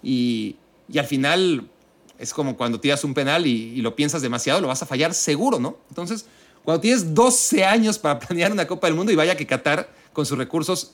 [0.02, 0.56] y,
[0.88, 1.68] y al final
[2.18, 5.58] es como cuando tiras un penal y, lo piensas demasiado, lo vas a fallar seguro,
[5.58, 5.78] ¿no?
[5.88, 6.26] Entonces,
[6.64, 10.26] cuando tienes 12 años para planear una Copa del Mundo y vaya que Qatar con
[10.26, 10.92] sus recursos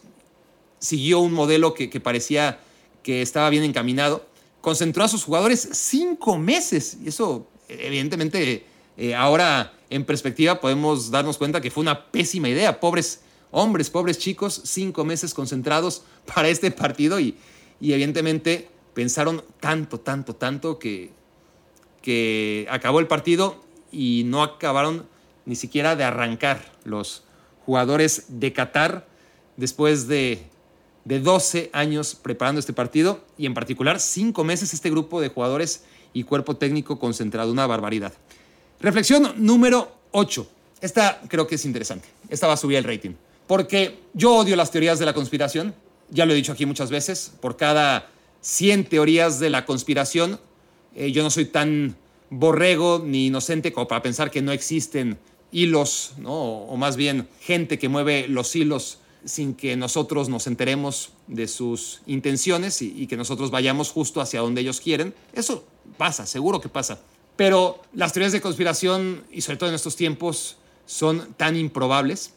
[0.79, 2.59] siguió un modelo que, que parecía
[3.03, 4.25] que estaba bien encaminado,
[4.61, 6.99] concentró a sus jugadores cinco meses.
[7.05, 7.47] Y eso
[7.81, 8.65] evidentemente
[8.97, 12.81] eh, ahora en perspectiva podemos darnos cuenta que fue una pésima idea.
[12.81, 16.05] Pobres hombres, pobres chicos, cinco meses concentrados
[16.35, 17.37] para este partido y,
[17.81, 21.11] evidentemente pensaron tanto, tanto, tanto que,
[22.03, 25.07] que acabó el partido y no acabaron
[25.47, 27.25] ni siquiera de arrancar los
[27.65, 29.07] jugadores de Qatar
[29.57, 30.47] después de,
[31.05, 35.85] de 12 años preparando este partido y en particular cinco meses este grupo de jugadores
[36.13, 37.53] y cuerpo técnico concentrado.
[37.53, 38.13] Una barbaridad.
[38.81, 40.47] Reflexión número 8.
[40.81, 42.09] Esta creo que es interesante.
[42.29, 43.13] Esta va a subir el rating.
[43.47, 45.75] Porque yo odio las teorías de la conspiración.
[46.11, 47.33] Ya lo he dicho aquí muchas veces.
[47.41, 48.09] Por cada
[48.41, 50.41] 100 teorías de la conspiración,
[50.95, 51.97] eh, yo no soy tan
[52.31, 55.19] borrego ni inocente como para pensar que no existen
[55.53, 56.33] hilos, ¿no?
[56.33, 62.03] o más bien gente que mueve los hilos sin que nosotros nos enteremos de sus
[62.07, 65.15] intenciones y, que nosotros vayamos justo hacia donde ellos quieren.
[65.33, 65.65] Eso
[65.97, 67.01] pasa, seguro que pasa.
[67.37, 72.33] Pero las teorías de conspiración, y sobre todo en estos tiempos, son tan improbables.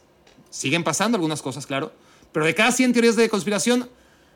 [0.50, 1.92] Siguen pasando algunas cosas, claro.
[2.32, 3.90] Pero de cada 100 teorías de conspiración,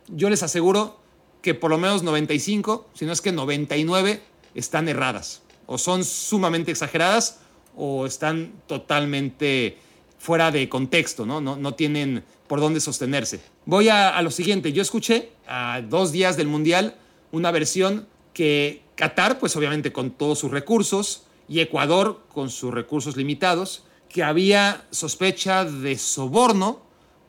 [0.08, 1.00] yo les aseguro
[1.41, 4.22] que por lo menos 95, si no es que 99,
[4.56, 5.41] están erradas.
[5.65, 7.39] O son sumamente exageradas
[7.76, 9.78] o están totalmente
[10.17, 11.39] fuera de contexto, ¿no?
[11.39, 13.39] No, no tienen por dónde sostenerse.
[13.65, 14.74] Voy a, lo siguiente.
[14.74, 16.95] Yo escuché a dos días del Mundial
[17.32, 23.15] una versión que Qatar, pues obviamente con todos sus recursos, y Ecuador con sus recursos
[23.15, 26.81] limitados, que había sospecha de soborno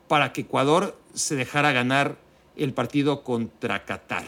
[0.09, 2.19] para que Ecuador se dejara ganar
[2.57, 4.25] el partido contra Qatar.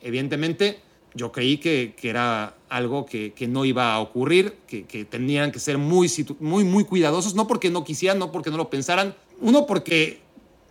[0.00, 0.80] Evidentemente,
[1.14, 5.76] yo creí que, era algo que, no iba a ocurrir, que, que, tenían que ser
[5.76, 10.22] muy, muy, muy cuidadosos, no porque no quisieran, no porque no lo pensaran, uno porque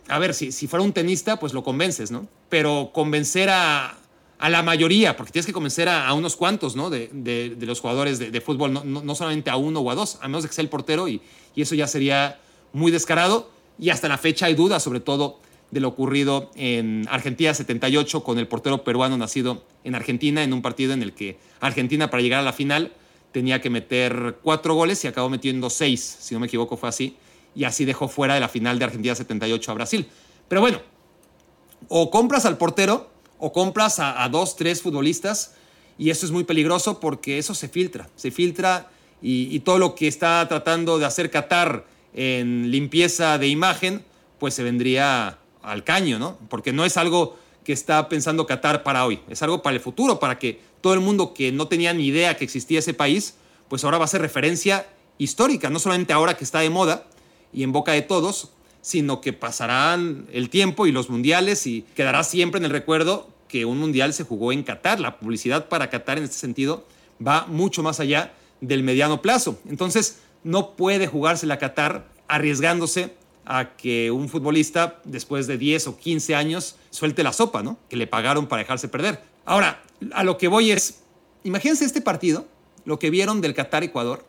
[0.08, 2.28] a ver, si, si fuera un tenista, pues lo convences, ¿no?
[2.50, 3.98] Pero convencer a,
[4.38, 6.90] a la mayoría, porque tienes que convencer a, unos cuantos, ¿no?
[6.90, 10.28] De, de, los jugadores de, fútbol, no, no, solamente a uno o a dos, a
[10.28, 11.22] menos de que sea el portero, y,
[11.56, 12.40] y eso ya sería
[12.74, 13.50] muy descarado.
[13.80, 15.40] Y hasta la fecha hay dudas, sobre todo
[15.72, 20.62] de lo ocurrido en Argentina 78 con el portero peruano nacido en Argentina, en un
[20.62, 22.94] partido en el que Argentina para llegar a la final
[23.32, 27.18] tenía que meter cuatro goles y acabó metiendo seis, si no me equivoco fue así
[27.56, 30.08] y así dejó fuera de la final de Argentina 78 a Brasil.
[30.48, 30.80] Pero bueno,
[31.88, 35.56] o compras al portero o compras a, dos, tres futbolistas
[35.98, 38.90] Y eso es muy peligroso porque eso se filtra, se filtra
[39.22, 44.04] y, todo lo que está tratando de hacer Qatar en limpieza de imagen,
[44.40, 46.38] pues se vendría al caño, ¿no?
[46.50, 50.20] Porque no es algo que está pensando Qatar para hoy, es algo para el futuro,
[50.20, 53.36] para que todo el mundo que no tenía ni idea que existía ese país,
[53.68, 54.86] pues ahora va a ser referencia
[55.18, 57.08] histórica, no solamente ahora que está de moda
[57.52, 58.52] y en boca de todos,
[58.86, 63.66] sino que pasarán el tiempo y los mundiales y quedará siempre en el recuerdo que
[63.66, 65.00] un mundial se jugó en Qatar.
[65.00, 66.86] La publicidad para Qatar en este sentido
[67.26, 69.60] va mucho más allá del mediano plazo.
[69.68, 75.98] Entonces, no puede jugarse la Qatar arriesgándose a que un futbolista después de 10 o
[75.98, 77.80] 15 años suelte la sopa, ¿no?
[77.90, 79.20] Que le pagaron para dejarse perder.
[79.46, 79.82] Ahora,
[80.14, 81.00] a lo que voy es,
[81.44, 82.46] imagínense este partido,
[82.86, 84.24] lo que vieron del Qatar-Ecuador,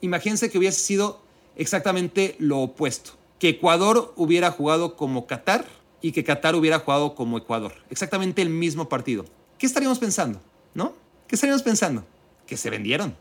[0.00, 1.20] imagínense que hubiese sido
[1.54, 5.64] exactamente lo opuesto, que Ecuador hubiera jugado como Qatar
[6.00, 9.24] y que Qatar hubiera jugado como Ecuador, exactamente el mismo partido.
[9.58, 10.40] ¿Qué estaríamos pensando?
[10.74, 10.92] ¿No?
[11.26, 12.04] ¿Qué estaríamos pensando?
[12.46, 13.16] Que se vendieron.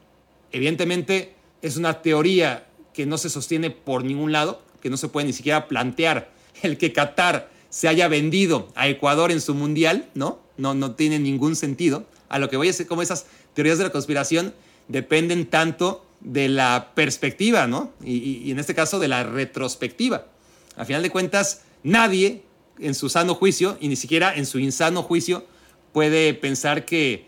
[0.52, 5.28] Evidentemente es una teoría que no se sostiene por ningún lado, que no se puede
[5.28, 10.40] ni siquiera plantear el que Qatar se haya vendido a Ecuador en su mundial, ¿no?
[10.58, 12.06] No, no tiene ningún sentido.
[12.30, 14.54] A lo que voy a decir, como esas teorías de la conspiración
[14.88, 17.92] dependen tanto de la perspectiva, ¿no?
[18.04, 20.26] Y, en este caso de la retrospectiva.
[20.78, 22.44] A final de cuentas, nadie
[22.80, 25.46] en su sano juicio, y ni siquiera en su insano juicio,
[25.92, 27.28] puede pensar que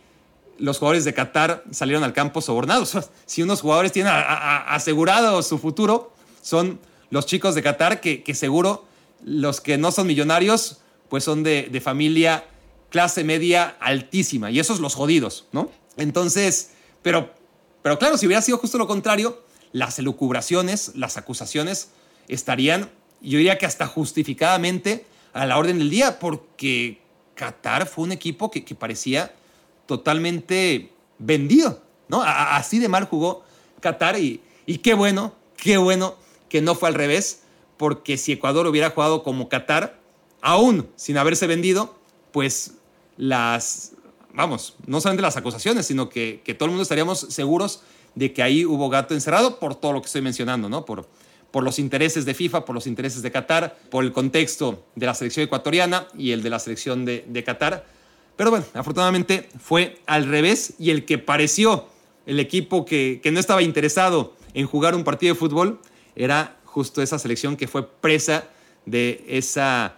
[0.58, 2.97] los jugadores de Qatar salieron al campo sobornados.
[3.25, 6.79] Si unos jugadores tienen asegurado su futuro, son
[7.10, 8.86] los chicos de Qatar que, seguro
[9.23, 10.79] los que no son millonarios,
[11.10, 12.45] pues son de, de familia
[12.89, 14.51] clase media altísima.
[14.51, 15.69] Y esos los jodidos, ¿no?
[15.97, 17.34] Entonces, pero
[17.86, 21.89] pero claro, si hubiera sido justo lo contrario, las elucubraciones, las acusaciones
[22.28, 22.89] estarían,
[23.21, 27.00] yo diría que hasta justificadamente a la orden del día, porque
[27.36, 29.36] Qatar fue un equipo que, parecía
[29.86, 32.24] totalmente vendido, ¿no?
[32.24, 33.43] así de mal jugó
[33.82, 36.15] Qatar y, y qué bueno, qué bueno
[36.50, 37.43] que no fue al revés,
[37.78, 40.00] porque si Ecuador hubiera jugado como Qatar,
[40.41, 41.95] aún sin haberse vendido,
[42.32, 42.71] pues
[43.15, 43.91] las
[44.36, 47.82] vamos, no solamente las acusaciones, sino que, todo el mundo estaríamos seguros
[48.13, 50.86] de que ahí hubo gato encerrado por todo lo que estoy mencionando, ¿no?
[50.86, 51.08] Por,
[51.52, 55.13] por los intereses de FIFA, por los intereses de Qatar, por el contexto de la
[55.13, 57.86] selección ecuatoriana y el de la selección de, Qatar.
[58.36, 61.86] Pero bueno, afortunadamente fue al revés y el que pareció
[62.26, 65.80] el equipo que, que no estaba interesado en jugar un partido de fútbol
[66.15, 68.45] era justo esa selección que fue presa
[68.86, 69.98] de esa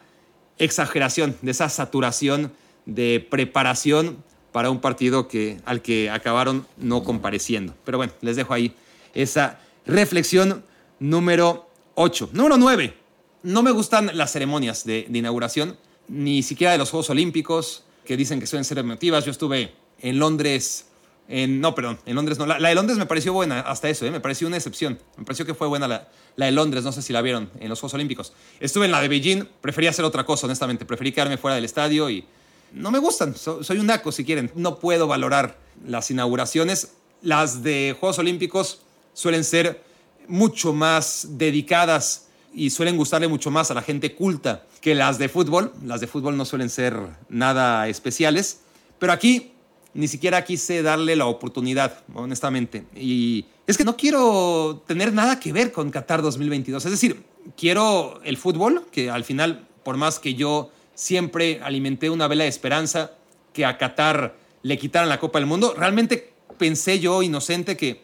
[0.58, 2.52] exageración, de esa saturación
[2.86, 4.24] de preparación
[4.58, 7.76] para un partido que, al que acabaron no compareciendo.
[7.86, 8.74] Pero bueno, les dejo ahí
[9.14, 10.66] esa reflexión
[11.00, 12.32] número 8.
[12.34, 12.98] Número 9.
[13.44, 18.40] No me gustan las ceremonias de, inauguración, ni siquiera de los Juegos Olímpicos, que dicen
[18.40, 19.26] que suelen ser emotivas.
[19.26, 20.88] Yo estuve en Londres,
[21.28, 22.48] en, no, perdón, en Londres no.
[22.48, 24.10] La, de Londres me pareció buena, hasta eso, ¿eh?
[24.10, 24.98] me pareció una excepción.
[25.18, 27.80] Me pareció que fue buena la, de Londres, no sé si la vieron en los
[27.80, 28.34] Juegos Olímpicos.
[28.60, 30.84] Estuve en la de Beijing, prefería hacer otra cosa, honestamente.
[30.84, 32.26] Preferí quedarme fuera del estadio y
[32.72, 33.36] no me gustan.
[33.36, 34.52] soy un naco, si quieren.
[34.56, 36.94] No puedo valorar las inauguraciones.
[37.22, 38.82] Las de Juegos Olímpicos
[39.14, 39.84] suelen ser
[40.28, 45.30] mucho más dedicadas y suelen gustarle mucho más a la gente culta que las de
[45.30, 45.74] fútbol.
[45.84, 46.98] Las de fútbol no suelen ser
[47.30, 48.62] nada especiales.
[49.00, 49.52] Pero aquí
[49.94, 52.86] ni siquiera quise darle la oportunidad, honestamente.
[52.96, 56.86] Y es que no quiero tener nada que ver con Qatar 2022.
[56.86, 57.24] Es decir,
[57.56, 62.50] quiero el fútbol, que al final, por más que yo siempre alimenté una vela de
[62.50, 63.12] esperanza
[63.54, 65.76] que a Qatar le quitaran la Copa del Mundo.
[65.78, 68.02] Realmente pensé yo, inocente, que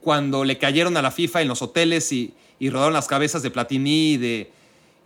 [0.00, 4.12] cuando le cayeron a la FIFA en los hoteles y, rodaron las cabezas de Platini
[4.12, 4.52] y de,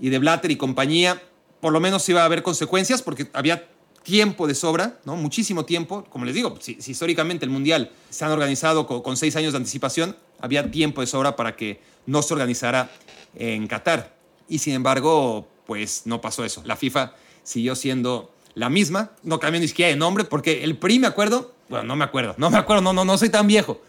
[0.00, 1.22] y de Blatter y compañía,
[1.60, 3.68] por lo menos iba a haber consecuencias porque había
[4.02, 5.16] tiempo de sobra, ¿no?
[5.16, 6.04] muchísimo tiempo.
[6.08, 9.58] Como les digo, si, históricamente el Mundial se han organizado con, con, seis años de
[9.58, 12.90] anticipación, había tiempo de sobra para que no se organizara
[13.34, 14.14] en Qatar.
[14.48, 16.62] Y sin embargo, pues no pasó eso.
[16.64, 17.12] La FIFA
[17.46, 21.54] siguió siendo la misma, no cambió ni siquiera de nombre, porque el PRI, me acuerdo,
[21.68, 23.80] bueno, no me acuerdo, no me acuerdo, no, no, no soy tan viejo.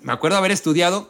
[0.00, 1.08] Me acuerdo haber estudiado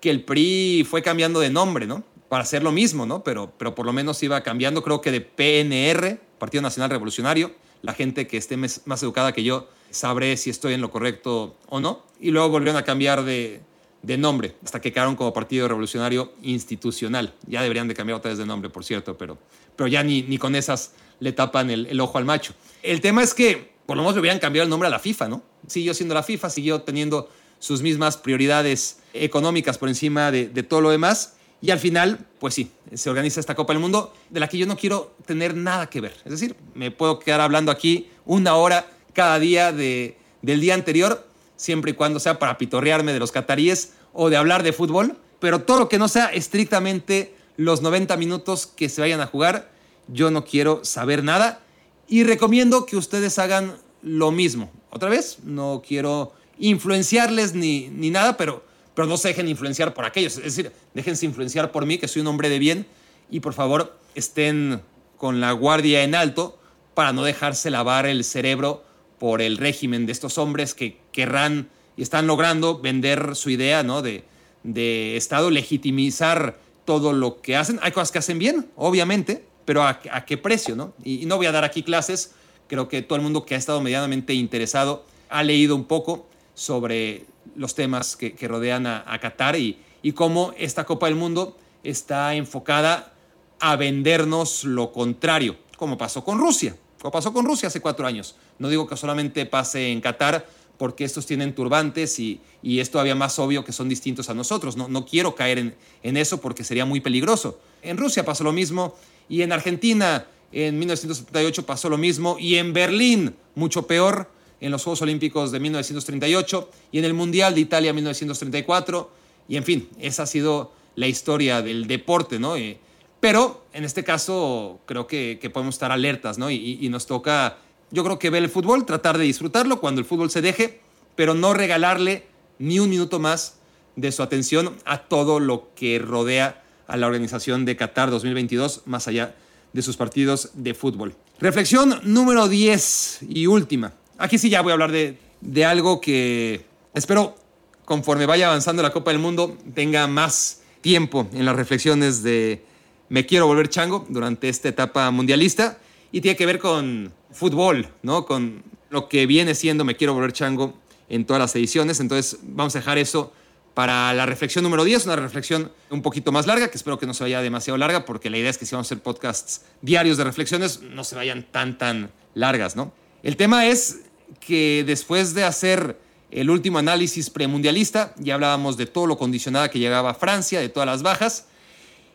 [0.00, 2.04] que el PRI fue cambiando de nombre, ¿no?
[2.28, 3.24] Para hacer lo mismo, ¿no?
[3.24, 7.52] Pero, pero por lo menos iba cambiando, creo que de PNR, Partido Nacional Revolucionario.
[7.82, 11.80] La gente que esté más educada que yo sabré si estoy en lo correcto o
[11.80, 12.02] no.
[12.20, 13.60] Y luego volvieron a cambiar de,
[14.06, 17.34] de nombre, hasta que quedaron como Partido Revolucionario Institucional.
[17.48, 19.36] Ya deberían de cambiar otra vez de nombre, por cierto, pero,
[19.74, 22.54] pero ya ni, ni con esas le tapan el, ojo al macho.
[22.84, 25.28] El tema es que por lo menos le hubieran cambiado el nombre a la FIFA,
[25.28, 25.42] ¿no?
[25.66, 27.28] Siguió siendo la FIFA, siguió teniendo
[27.58, 31.34] sus mismas prioridades económicas por encima de, de todo lo demás.
[31.60, 34.66] Y al final, pues sí, se organiza esta Copa del Mundo de la que yo
[34.66, 36.14] no quiero tener nada que ver.
[36.24, 41.25] Es decir, me puedo quedar hablando aquí una hora cada día de, del día anterior,
[41.56, 45.62] siempre y cuando sea para pitorrearme de los cataríes o de hablar de fútbol, pero
[45.62, 49.70] todo lo que no sea estrictamente los 90 minutos que se vayan a jugar,
[50.08, 51.60] yo no quiero saber nada
[52.08, 54.70] y recomiendo que ustedes hagan lo mismo.
[54.90, 60.04] Otra vez, no quiero influenciarles ni, ni nada, pero, pero no se dejen influenciar por
[60.04, 60.36] aquellos.
[60.38, 62.86] Es decir, déjense influenciar por mí, que soy un hombre de bien,
[63.30, 64.80] y por favor estén
[65.16, 66.58] con la guardia en alto
[66.94, 68.84] para no dejarse lavar el cerebro
[69.18, 74.02] por el régimen de estos hombres que querrán y están logrando vender su idea ¿no?
[74.02, 74.24] de,
[74.62, 77.78] de Estado, legitimizar todo lo que hacen.
[77.82, 80.76] Hay cosas que hacen bien, obviamente, pero ¿a, qué precio?
[80.76, 80.92] ¿no?
[81.04, 82.32] Y, no voy a dar aquí clases,
[82.68, 87.26] creo que todo el mundo que ha estado medianamente interesado ha leído un poco sobre
[87.54, 89.76] los temas que, rodean a, Qatar y
[90.14, 93.12] cómo esta Copa del Mundo está enfocada
[93.60, 96.76] a vendernos lo contrario, como pasó con Rusia,
[97.10, 98.36] pasó con Rusia hace cuatro años.
[98.58, 100.46] No digo que solamente pase en Qatar,
[100.78, 104.76] porque estos tienen turbantes y, y, es todavía más obvio que son distintos a nosotros.
[104.76, 107.58] No, quiero caer en, en, eso porque sería muy peligroso.
[107.82, 108.94] En Rusia pasó lo mismo
[109.28, 114.30] y en Argentina en 1978 pasó lo mismo y en Berlín mucho peor
[114.60, 119.10] en los Juegos Olímpicos de 1938 y en el Mundial de Italia 1934
[119.48, 122.56] y en fin, esa ha sido la historia del deporte, ¿no?
[122.56, 122.78] Eh,
[123.20, 126.50] pero en este caso creo que, podemos estar alertas, ¿no?
[126.50, 127.58] Y, nos toca,
[127.90, 130.80] yo creo que ver el fútbol, tratar de disfrutarlo cuando el fútbol se deje,
[131.14, 132.26] pero no regalarle
[132.58, 133.58] ni un minuto más
[133.96, 139.08] de su atención a todo lo que rodea a la organización de Qatar 2022, más
[139.08, 139.34] allá
[139.72, 141.14] de sus partidos de fútbol.
[141.40, 143.92] Reflexión número 10 y última.
[144.18, 146.64] Aquí sí ya voy a hablar de, de algo que
[146.94, 147.36] espero
[147.84, 152.64] conforme vaya avanzando la Copa del Mundo tenga más tiempo en las reflexiones de
[153.08, 155.78] me quiero volver chango durante esta etapa mundialista
[156.12, 158.26] y tiene que ver con fútbol, ¿no?
[158.26, 160.74] Con lo que viene siendo me quiero volver chango
[161.08, 162.00] en todas las ediciones.
[162.00, 163.32] Entonces vamos a dejar eso
[163.74, 167.12] para la reflexión número 10, una reflexión un poquito más larga, que espero que no
[167.12, 170.16] se vaya demasiado larga, porque la idea es que si vamos a hacer podcasts diarios
[170.16, 172.92] de reflexiones, no se vayan tan, tan largas, ¿no?
[173.22, 174.00] El tema es
[174.40, 175.98] que después de hacer
[176.30, 180.86] el último análisis premundialista, ya hablábamos de todo lo condicionada que llegaba Francia, de todas
[180.86, 181.46] las bajas,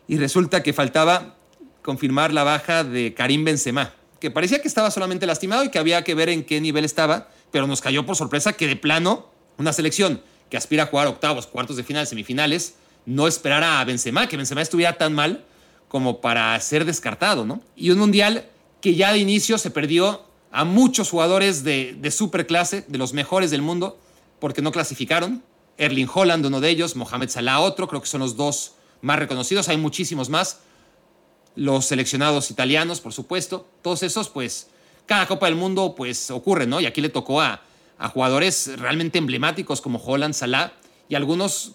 [0.08, 1.36] y resulta que faltaba
[1.82, 6.04] confirmar la baja de Karim Benzema, que parecía que estaba solamente lastimado y que había
[6.04, 9.26] que ver en qué nivel estaba, pero nos cayó por sorpresa que de plano
[9.58, 14.28] una selección que aspira a jugar octavos, cuartos de final, semifinales, no esperara a Benzema,
[14.28, 15.44] que Benzema estuviera tan mal
[15.88, 17.60] como para ser descartado, ¿no?
[17.74, 18.48] Y un mundial
[18.80, 23.50] que ya de inicio se perdió a muchos jugadores de, de superclase, de los mejores
[23.50, 23.98] del mundo,
[24.38, 25.42] porque no clasificaron.
[25.78, 29.68] Erling Holland, uno de ellos, Mohamed Salah, otro, creo que son los dos más reconocidos,
[29.68, 30.60] hay muchísimos más.
[31.54, 34.68] Los seleccionados italianos, por supuesto, todos esos, pues,
[35.04, 36.80] cada Copa del Mundo, pues, ocurre, ¿no?
[36.80, 37.60] Y aquí le tocó a,
[37.98, 40.72] a jugadores realmente emblemáticos como Holland, Salah,
[41.08, 41.72] y algunos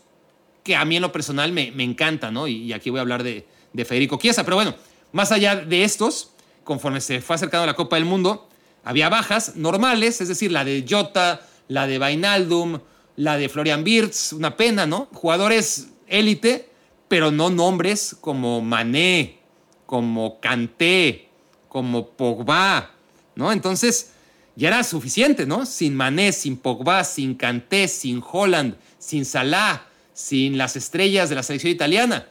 [0.63, 2.47] que a mí en lo personal me, me encantan, ¿no?
[2.47, 4.43] Y, aquí voy a hablar de, de Federico Chiesa.
[4.43, 4.75] Pero bueno,
[5.11, 6.32] más allá de estos,
[6.63, 8.49] conforme se fue acercando a la Copa del Mundo,
[8.84, 12.80] había bajas normales, es decir, la de Jota, la de Vainaldum,
[13.15, 15.07] la de Florian Wirtz, una pena, ¿no?
[15.13, 16.69] Jugadores élite,
[17.08, 19.39] pero no nombres como Mané,
[19.86, 21.30] como Kanté,
[21.70, 22.91] como Pogba,
[23.36, 23.51] ¿no?
[23.51, 24.12] Entonces,
[24.55, 25.66] ya era suficiente, ¿no?
[25.66, 31.43] Sin Mané, sin Pogba, sin Kanté, sin Holland, sin Salah, sin las estrellas de la
[31.43, 32.28] selección italiana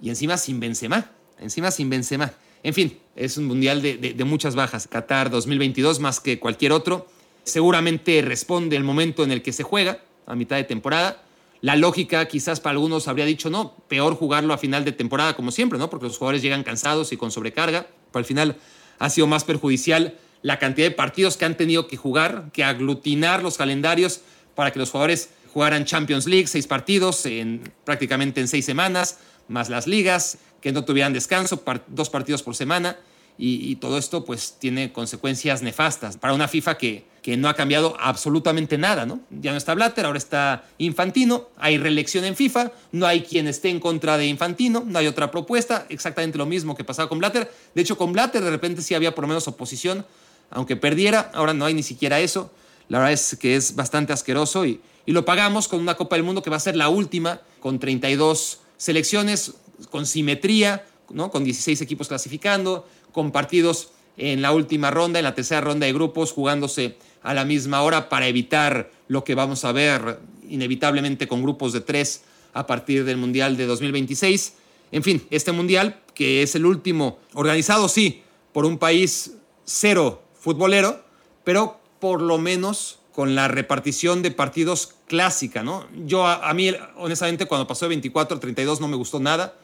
[0.00, 2.32] y encima sin Benzema, encima sin Benzema.
[2.62, 4.88] En fin, es un mundial de, de muchas bajas.
[4.88, 7.06] Qatar 2022 más que cualquier otro.
[7.44, 11.22] Seguramente responde el momento en el que se juega, a mitad de temporada
[11.60, 15.50] la lógica quizás para algunos habría dicho, no, peor jugarlo a final de temporada como
[15.50, 15.90] siempre, ¿no?
[15.90, 17.86] Porque los jugadores llegan cansados y con sobrecarga.
[18.12, 18.56] Pero al final
[18.98, 23.42] ha sido más perjudicial la cantidad de partidos que han tenido que jugar, que aglutinar
[23.42, 24.20] los calendarios
[24.54, 29.68] para que los jugadores jugaran Champions League, seis partidos en, prácticamente en seis semanas, más
[29.68, 32.96] las ligas, que no tuvieran descanso, dos partidos por semana.
[33.38, 37.54] Y, y todo esto pues tiene consecuencias nefastas para una FIFA que, que no ha
[37.54, 39.20] cambiado absolutamente nada, ¿no?
[39.30, 43.68] Ya no está Blatter, ahora está Infantino, hay reelección en FIFA, no hay quien esté
[43.68, 47.52] en contra de Infantino, no hay otra propuesta, exactamente lo mismo que pasaba con Blatter.
[47.74, 50.06] De hecho, con Blatter de repente sí había por lo menos oposición,
[50.50, 52.50] aunque perdiera, ahora no hay ni siquiera eso.
[52.88, 56.22] La verdad es que es bastante asqueroso y, y lo pagamos con una Copa del
[56.22, 59.52] Mundo que va a ser la última, con 32 selecciones,
[59.90, 61.30] con simetría, ¿no?
[61.30, 65.92] con 16 equipos clasificando, con partidos en la última ronda, en la tercera ronda de
[65.92, 71.42] grupos, jugándose a la misma hora para evitar lo que vamos a ver inevitablemente con
[71.42, 74.54] grupos de tres a partir del Mundial de 2026.
[74.92, 79.34] En fin, este Mundial, que es el último organizado, sí, por un país
[79.64, 81.04] cero futbolero,
[81.44, 85.86] pero por lo menos con la repartición de partidos clásica, ¿no?
[86.06, 89.56] Yo, a, mí, honestamente, cuando pasó de 24 a 32 no me gustó nada.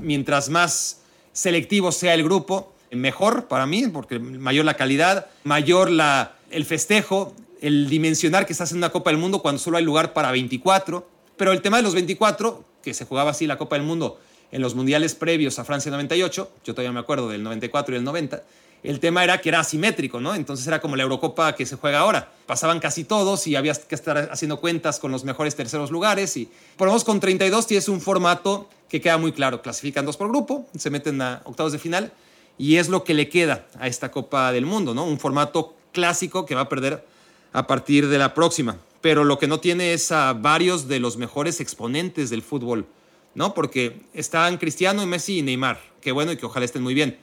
[0.00, 1.00] Mientras más
[1.32, 7.34] selectivo sea el grupo, mejor para mí, porque mayor la calidad, mayor la, el festejo,
[7.60, 11.06] el dimensionar que estás en una Copa del Mundo cuando solo hay lugar para 24.
[11.36, 14.18] Pero el tema de los 24, que se jugaba así la Copa del Mundo
[14.50, 18.04] en los mundiales previos a Francia 98, yo todavía me acuerdo del 94 y el
[18.04, 18.42] 90,
[18.82, 20.34] el tema era que era asimétrico, ¿no?
[20.34, 22.30] Entonces era como la Eurocopa que se juega ahora.
[22.46, 26.36] Pasaban casi todos y había que estar haciendo cuentas con los mejores terceros lugares.
[26.36, 29.62] Y por lo menos con 32 tienes un formato que queda muy claro.
[29.62, 32.12] Clasifican dos por grupo, se meten a octavos de final
[32.58, 35.04] y es lo que le queda a esta Copa del Mundo, ¿no?
[35.04, 37.06] Un formato clásico que va a perder
[37.52, 38.76] a partir de la próxima.
[39.00, 42.86] Pero lo que no tiene es a varios de los mejores exponentes del fútbol,
[43.34, 43.54] ¿no?
[43.54, 45.80] Porque están Cristiano, Messi y Neymar.
[46.00, 47.16] Qué bueno y que ojalá estén muy bien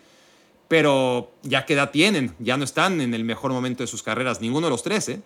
[0.67, 4.41] pero ya qué edad tienen, ya no están en el mejor momento de sus carreras,
[4.41, 5.09] ninguno de los tres.
[5.09, 5.21] ¿eh?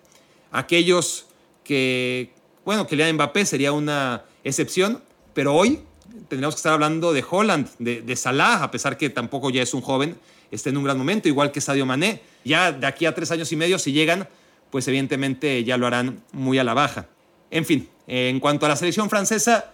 [0.52, 1.28] Aquellos
[1.64, 2.32] que,
[2.66, 5.02] bueno, que Lean Mbappé sería una excepción,
[5.34, 5.82] pero hoy
[6.28, 9.74] tendríamos que estar hablando de Holland, de, de, Salah, a pesar que tampoco ya es
[9.74, 10.18] un joven,
[10.52, 12.22] está en un gran momento, igual que Sadio Mané.
[12.44, 14.28] Ya de aquí a tres años y medio, si llegan,
[14.70, 17.08] pues evidentemente ya lo harán muy a la baja.
[17.52, 19.72] En fin, en cuanto a la selección francesa,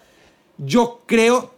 [0.57, 1.53] yo creo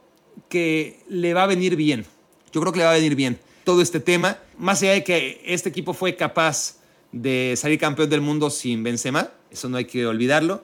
[0.49, 2.05] que le va a venir bien.
[2.51, 4.38] Yo creo que le va a venir bien todo este tema.
[4.57, 6.78] Más allá de que este equipo fue capaz
[7.11, 10.63] de salir campeón del mundo sin Benzema, eso no hay que olvidarlo.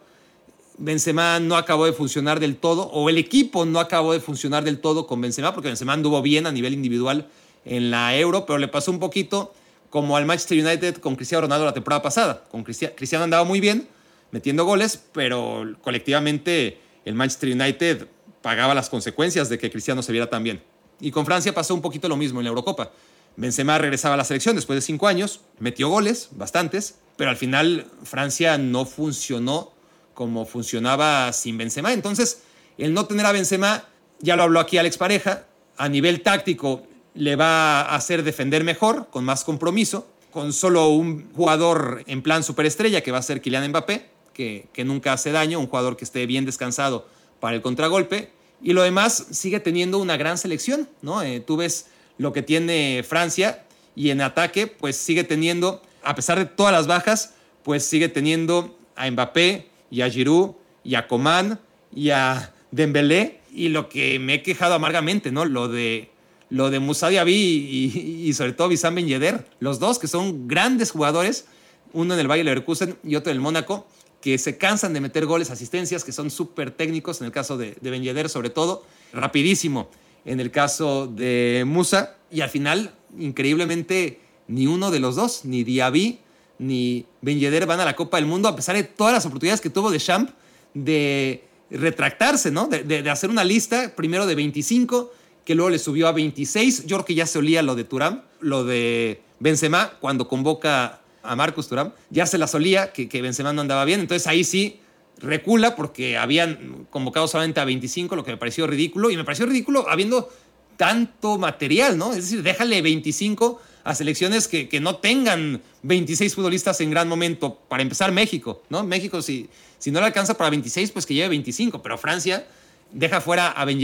[0.77, 4.79] Benzema no acabó de funcionar del todo, o el equipo no acabó de funcionar del
[4.79, 7.27] todo con Benzema, porque Benzema anduvo bien a nivel individual
[7.65, 9.53] en la Euro, pero le pasó un poquito
[9.89, 12.43] como al Manchester United con Cristiano Ronaldo la temporada pasada.
[12.49, 13.87] Con Cristiano, Cristiano andaba muy bien,
[14.31, 18.07] metiendo goles, pero colectivamente el Manchester United
[18.41, 20.63] pagaba las consecuencias de que Cristiano se viera tan bien.
[20.99, 22.91] Y con Francia pasó un poquito lo mismo en la Eurocopa.
[23.35, 27.87] Benzema regresaba a la selección después de cinco años, metió goles, bastantes, pero al final
[28.03, 29.71] Francia no funcionó
[30.13, 31.93] como funcionaba sin Benzema.
[31.93, 32.43] Entonces,
[32.77, 33.85] el no tener a Benzema,
[34.19, 35.45] ya lo habló aquí Alex Pareja,
[35.77, 36.83] a nivel táctico
[37.15, 42.43] le va a hacer defender mejor, con más compromiso, con solo un jugador en plan
[42.43, 46.05] superestrella que va a ser Kylian Mbappé, que, que nunca hace daño, un jugador que
[46.05, 47.07] esté bien descansado
[47.39, 48.31] para el contragolpe
[48.63, 51.21] y lo demás sigue teniendo una gran selección, ¿no?
[51.21, 51.87] Eh, tú ves
[52.17, 56.87] lo que tiene Francia y en ataque, pues sigue teniendo, a pesar de todas las
[56.87, 57.33] bajas,
[57.63, 61.59] pues sigue teniendo a Mbappé y a Giroud y a Coman
[61.95, 65.45] y a Dembélé y lo que me he quejado amargamente, ¿no?
[65.45, 66.09] Lo de
[66.49, 70.47] lo de Moussa Diaby y, y, sobre todo Wissam Ben Yedder, los dos que son
[70.47, 71.45] grandes jugadores,
[71.93, 73.87] uno en el Bayern Leverkusen y otro en el Mónaco,
[74.21, 77.75] que se cansan de meter goles, asistencias, que son súper técnicos, en el caso de,
[77.79, 79.89] de Ben Yedder sobre todo, rapidísimo
[80.25, 85.63] en el caso de Musa, y al final, increíblemente, ni uno de los dos, ni
[85.63, 86.19] Diaby
[86.63, 89.61] ni Ben Yedder van a la Copa del Mundo, a pesar de todas las oportunidades
[89.61, 90.29] que tuvo de Champ
[90.73, 92.67] de retractarse, ¿no?
[92.67, 95.11] De, de, hacer una lista, primero de 25,
[95.45, 96.85] que luego le subió a 26.
[96.85, 101.35] Yo creo que ya se olía lo de Turam, lo de Benzema, cuando convoca a
[101.35, 104.79] Marcus Thuram, ya se la solía que, que Benzema no andaba bien, entonces ahí sí
[105.19, 109.45] recula porque habían convocado solamente a 25, lo que me pareció ridículo, y me pareció
[109.45, 110.29] ridículo habiendo
[110.77, 112.11] tanto material, ¿no?
[112.11, 117.59] Es decir, déjale 25 a selecciones que, que, no tengan 26 futbolistas en gran momento.
[117.67, 118.83] Para empezar, México, ¿no?
[118.83, 122.47] México, si, si no le alcanza para 26, pues que lleve 25, pero Francia
[122.91, 123.79] deja fuera a Ben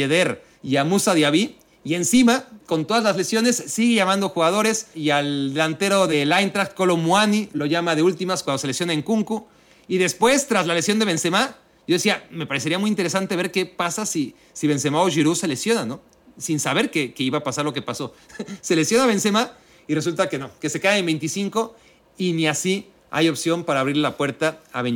[0.62, 5.54] y a Musa Diaby y encima, con todas las lesiones, sigue llamando jugadores y al
[5.54, 9.48] delantero del Eintracht, Muani, lo llama de últimas cuando se lesiona en Kunku.
[9.88, 11.56] Y después, tras la lesión de Benzema,
[11.88, 15.48] yo decía, me parecería muy interesante ver qué pasa si, si Benzema o Giroud se
[15.48, 16.02] lesionan, ¿no?
[16.38, 18.14] Sin saber que, que iba a pasar lo que pasó.
[18.62, 19.54] se lesiona Benzema
[19.90, 21.76] y resulta que no, que se cae en 25
[22.20, 24.96] y ni así hay opción para abrir la puerta a Ben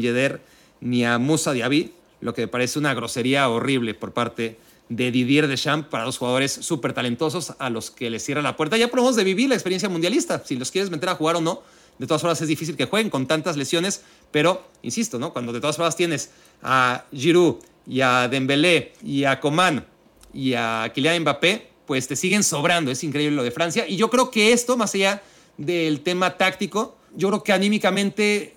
[0.82, 1.92] ni a Musa Diaby,
[2.22, 6.52] lo que me parece una grosería horrible por parte de Didier Deschamps para dos jugadores
[6.52, 8.78] súper talentosos a los que les cierra la puerta.
[8.78, 11.64] Ya probamos de vivir la experiencia mundialista, si los quieres meter a jugar o no.
[11.98, 15.34] De todas formas es difícil que jueguen con tantas lesiones, pero insisto, ¿no?
[15.34, 16.30] Cuando de todas formas tienes
[16.62, 17.56] a Giroud
[17.88, 19.88] y a Dembélé y a Coman
[20.36, 22.90] y a Kylian Mbappé, pues te siguen sobrando.
[22.90, 23.88] Es increíble lo de Francia.
[23.88, 25.22] Y yo creo que esto, más allá
[25.58, 28.56] del tema táctico, yo creo que anímicamente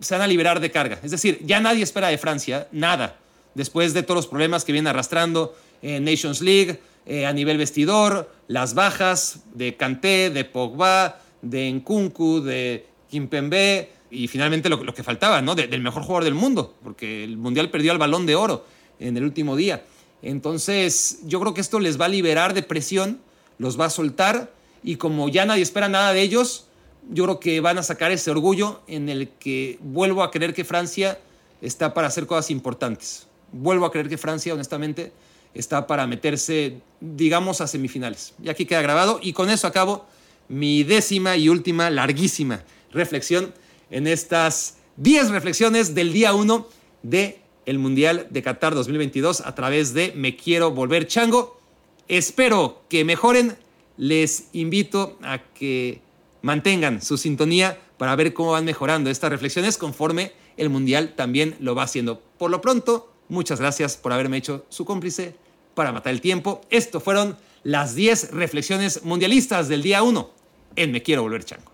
[0.00, 0.98] se van a liberar de carga.
[1.02, 3.18] Es decir, ya nadie espera de Francia, nada.
[3.52, 8.32] Después de todos los problemas que viene arrastrando, en Nations League, eh, a nivel vestidor,
[8.46, 15.42] las bajas de Kanté, de Pogba, de Nkunku, de Kimpembe y finalmente lo, que faltaba,
[15.42, 15.54] ¿no?
[15.54, 18.64] del mejor jugador del mundo, porque el Mundial perdió el balón de oro
[18.98, 19.84] en el último día.
[20.22, 23.20] Entonces, yo creo que esto les va a liberar de presión,
[23.58, 24.52] los va a soltar
[24.82, 26.66] y como ya nadie espera nada de ellos,
[27.10, 30.64] yo creo que van a sacar ese orgullo en el que vuelvo a creer que
[30.64, 31.18] Francia
[31.60, 33.26] está para hacer cosas importantes.
[33.52, 35.12] Vuelvo a creer que Francia, honestamente,
[35.54, 38.34] está para meterse, digamos, a semifinales.
[38.42, 39.20] Y aquí queda grabado.
[39.22, 40.06] Y con eso acabo
[40.48, 42.62] mi décima y última larguísima
[42.92, 43.54] reflexión
[43.90, 46.66] en estas 10 reflexiones del día 1
[47.02, 51.60] de el Mundial de Qatar 2022 a través de Me Quiero Volver Chango.
[52.08, 53.56] Espero que mejoren.
[53.98, 56.00] Les invito a que
[56.40, 61.74] mantengan su sintonía para ver cómo van mejorando estas reflexiones conforme el Mundial también lo
[61.74, 62.22] va haciendo.
[62.38, 65.34] Por lo pronto, muchas gracias por haberme hecho su cómplice
[65.74, 66.62] para matar el tiempo.
[66.70, 70.30] Esto fueron las 10 reflexiones mundialistas del día 1
[70.76, 71.72] en Me Quiero Volver Chango.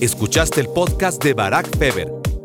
[0.00, 2.25] Escuchaste el podcast de Barack Feber.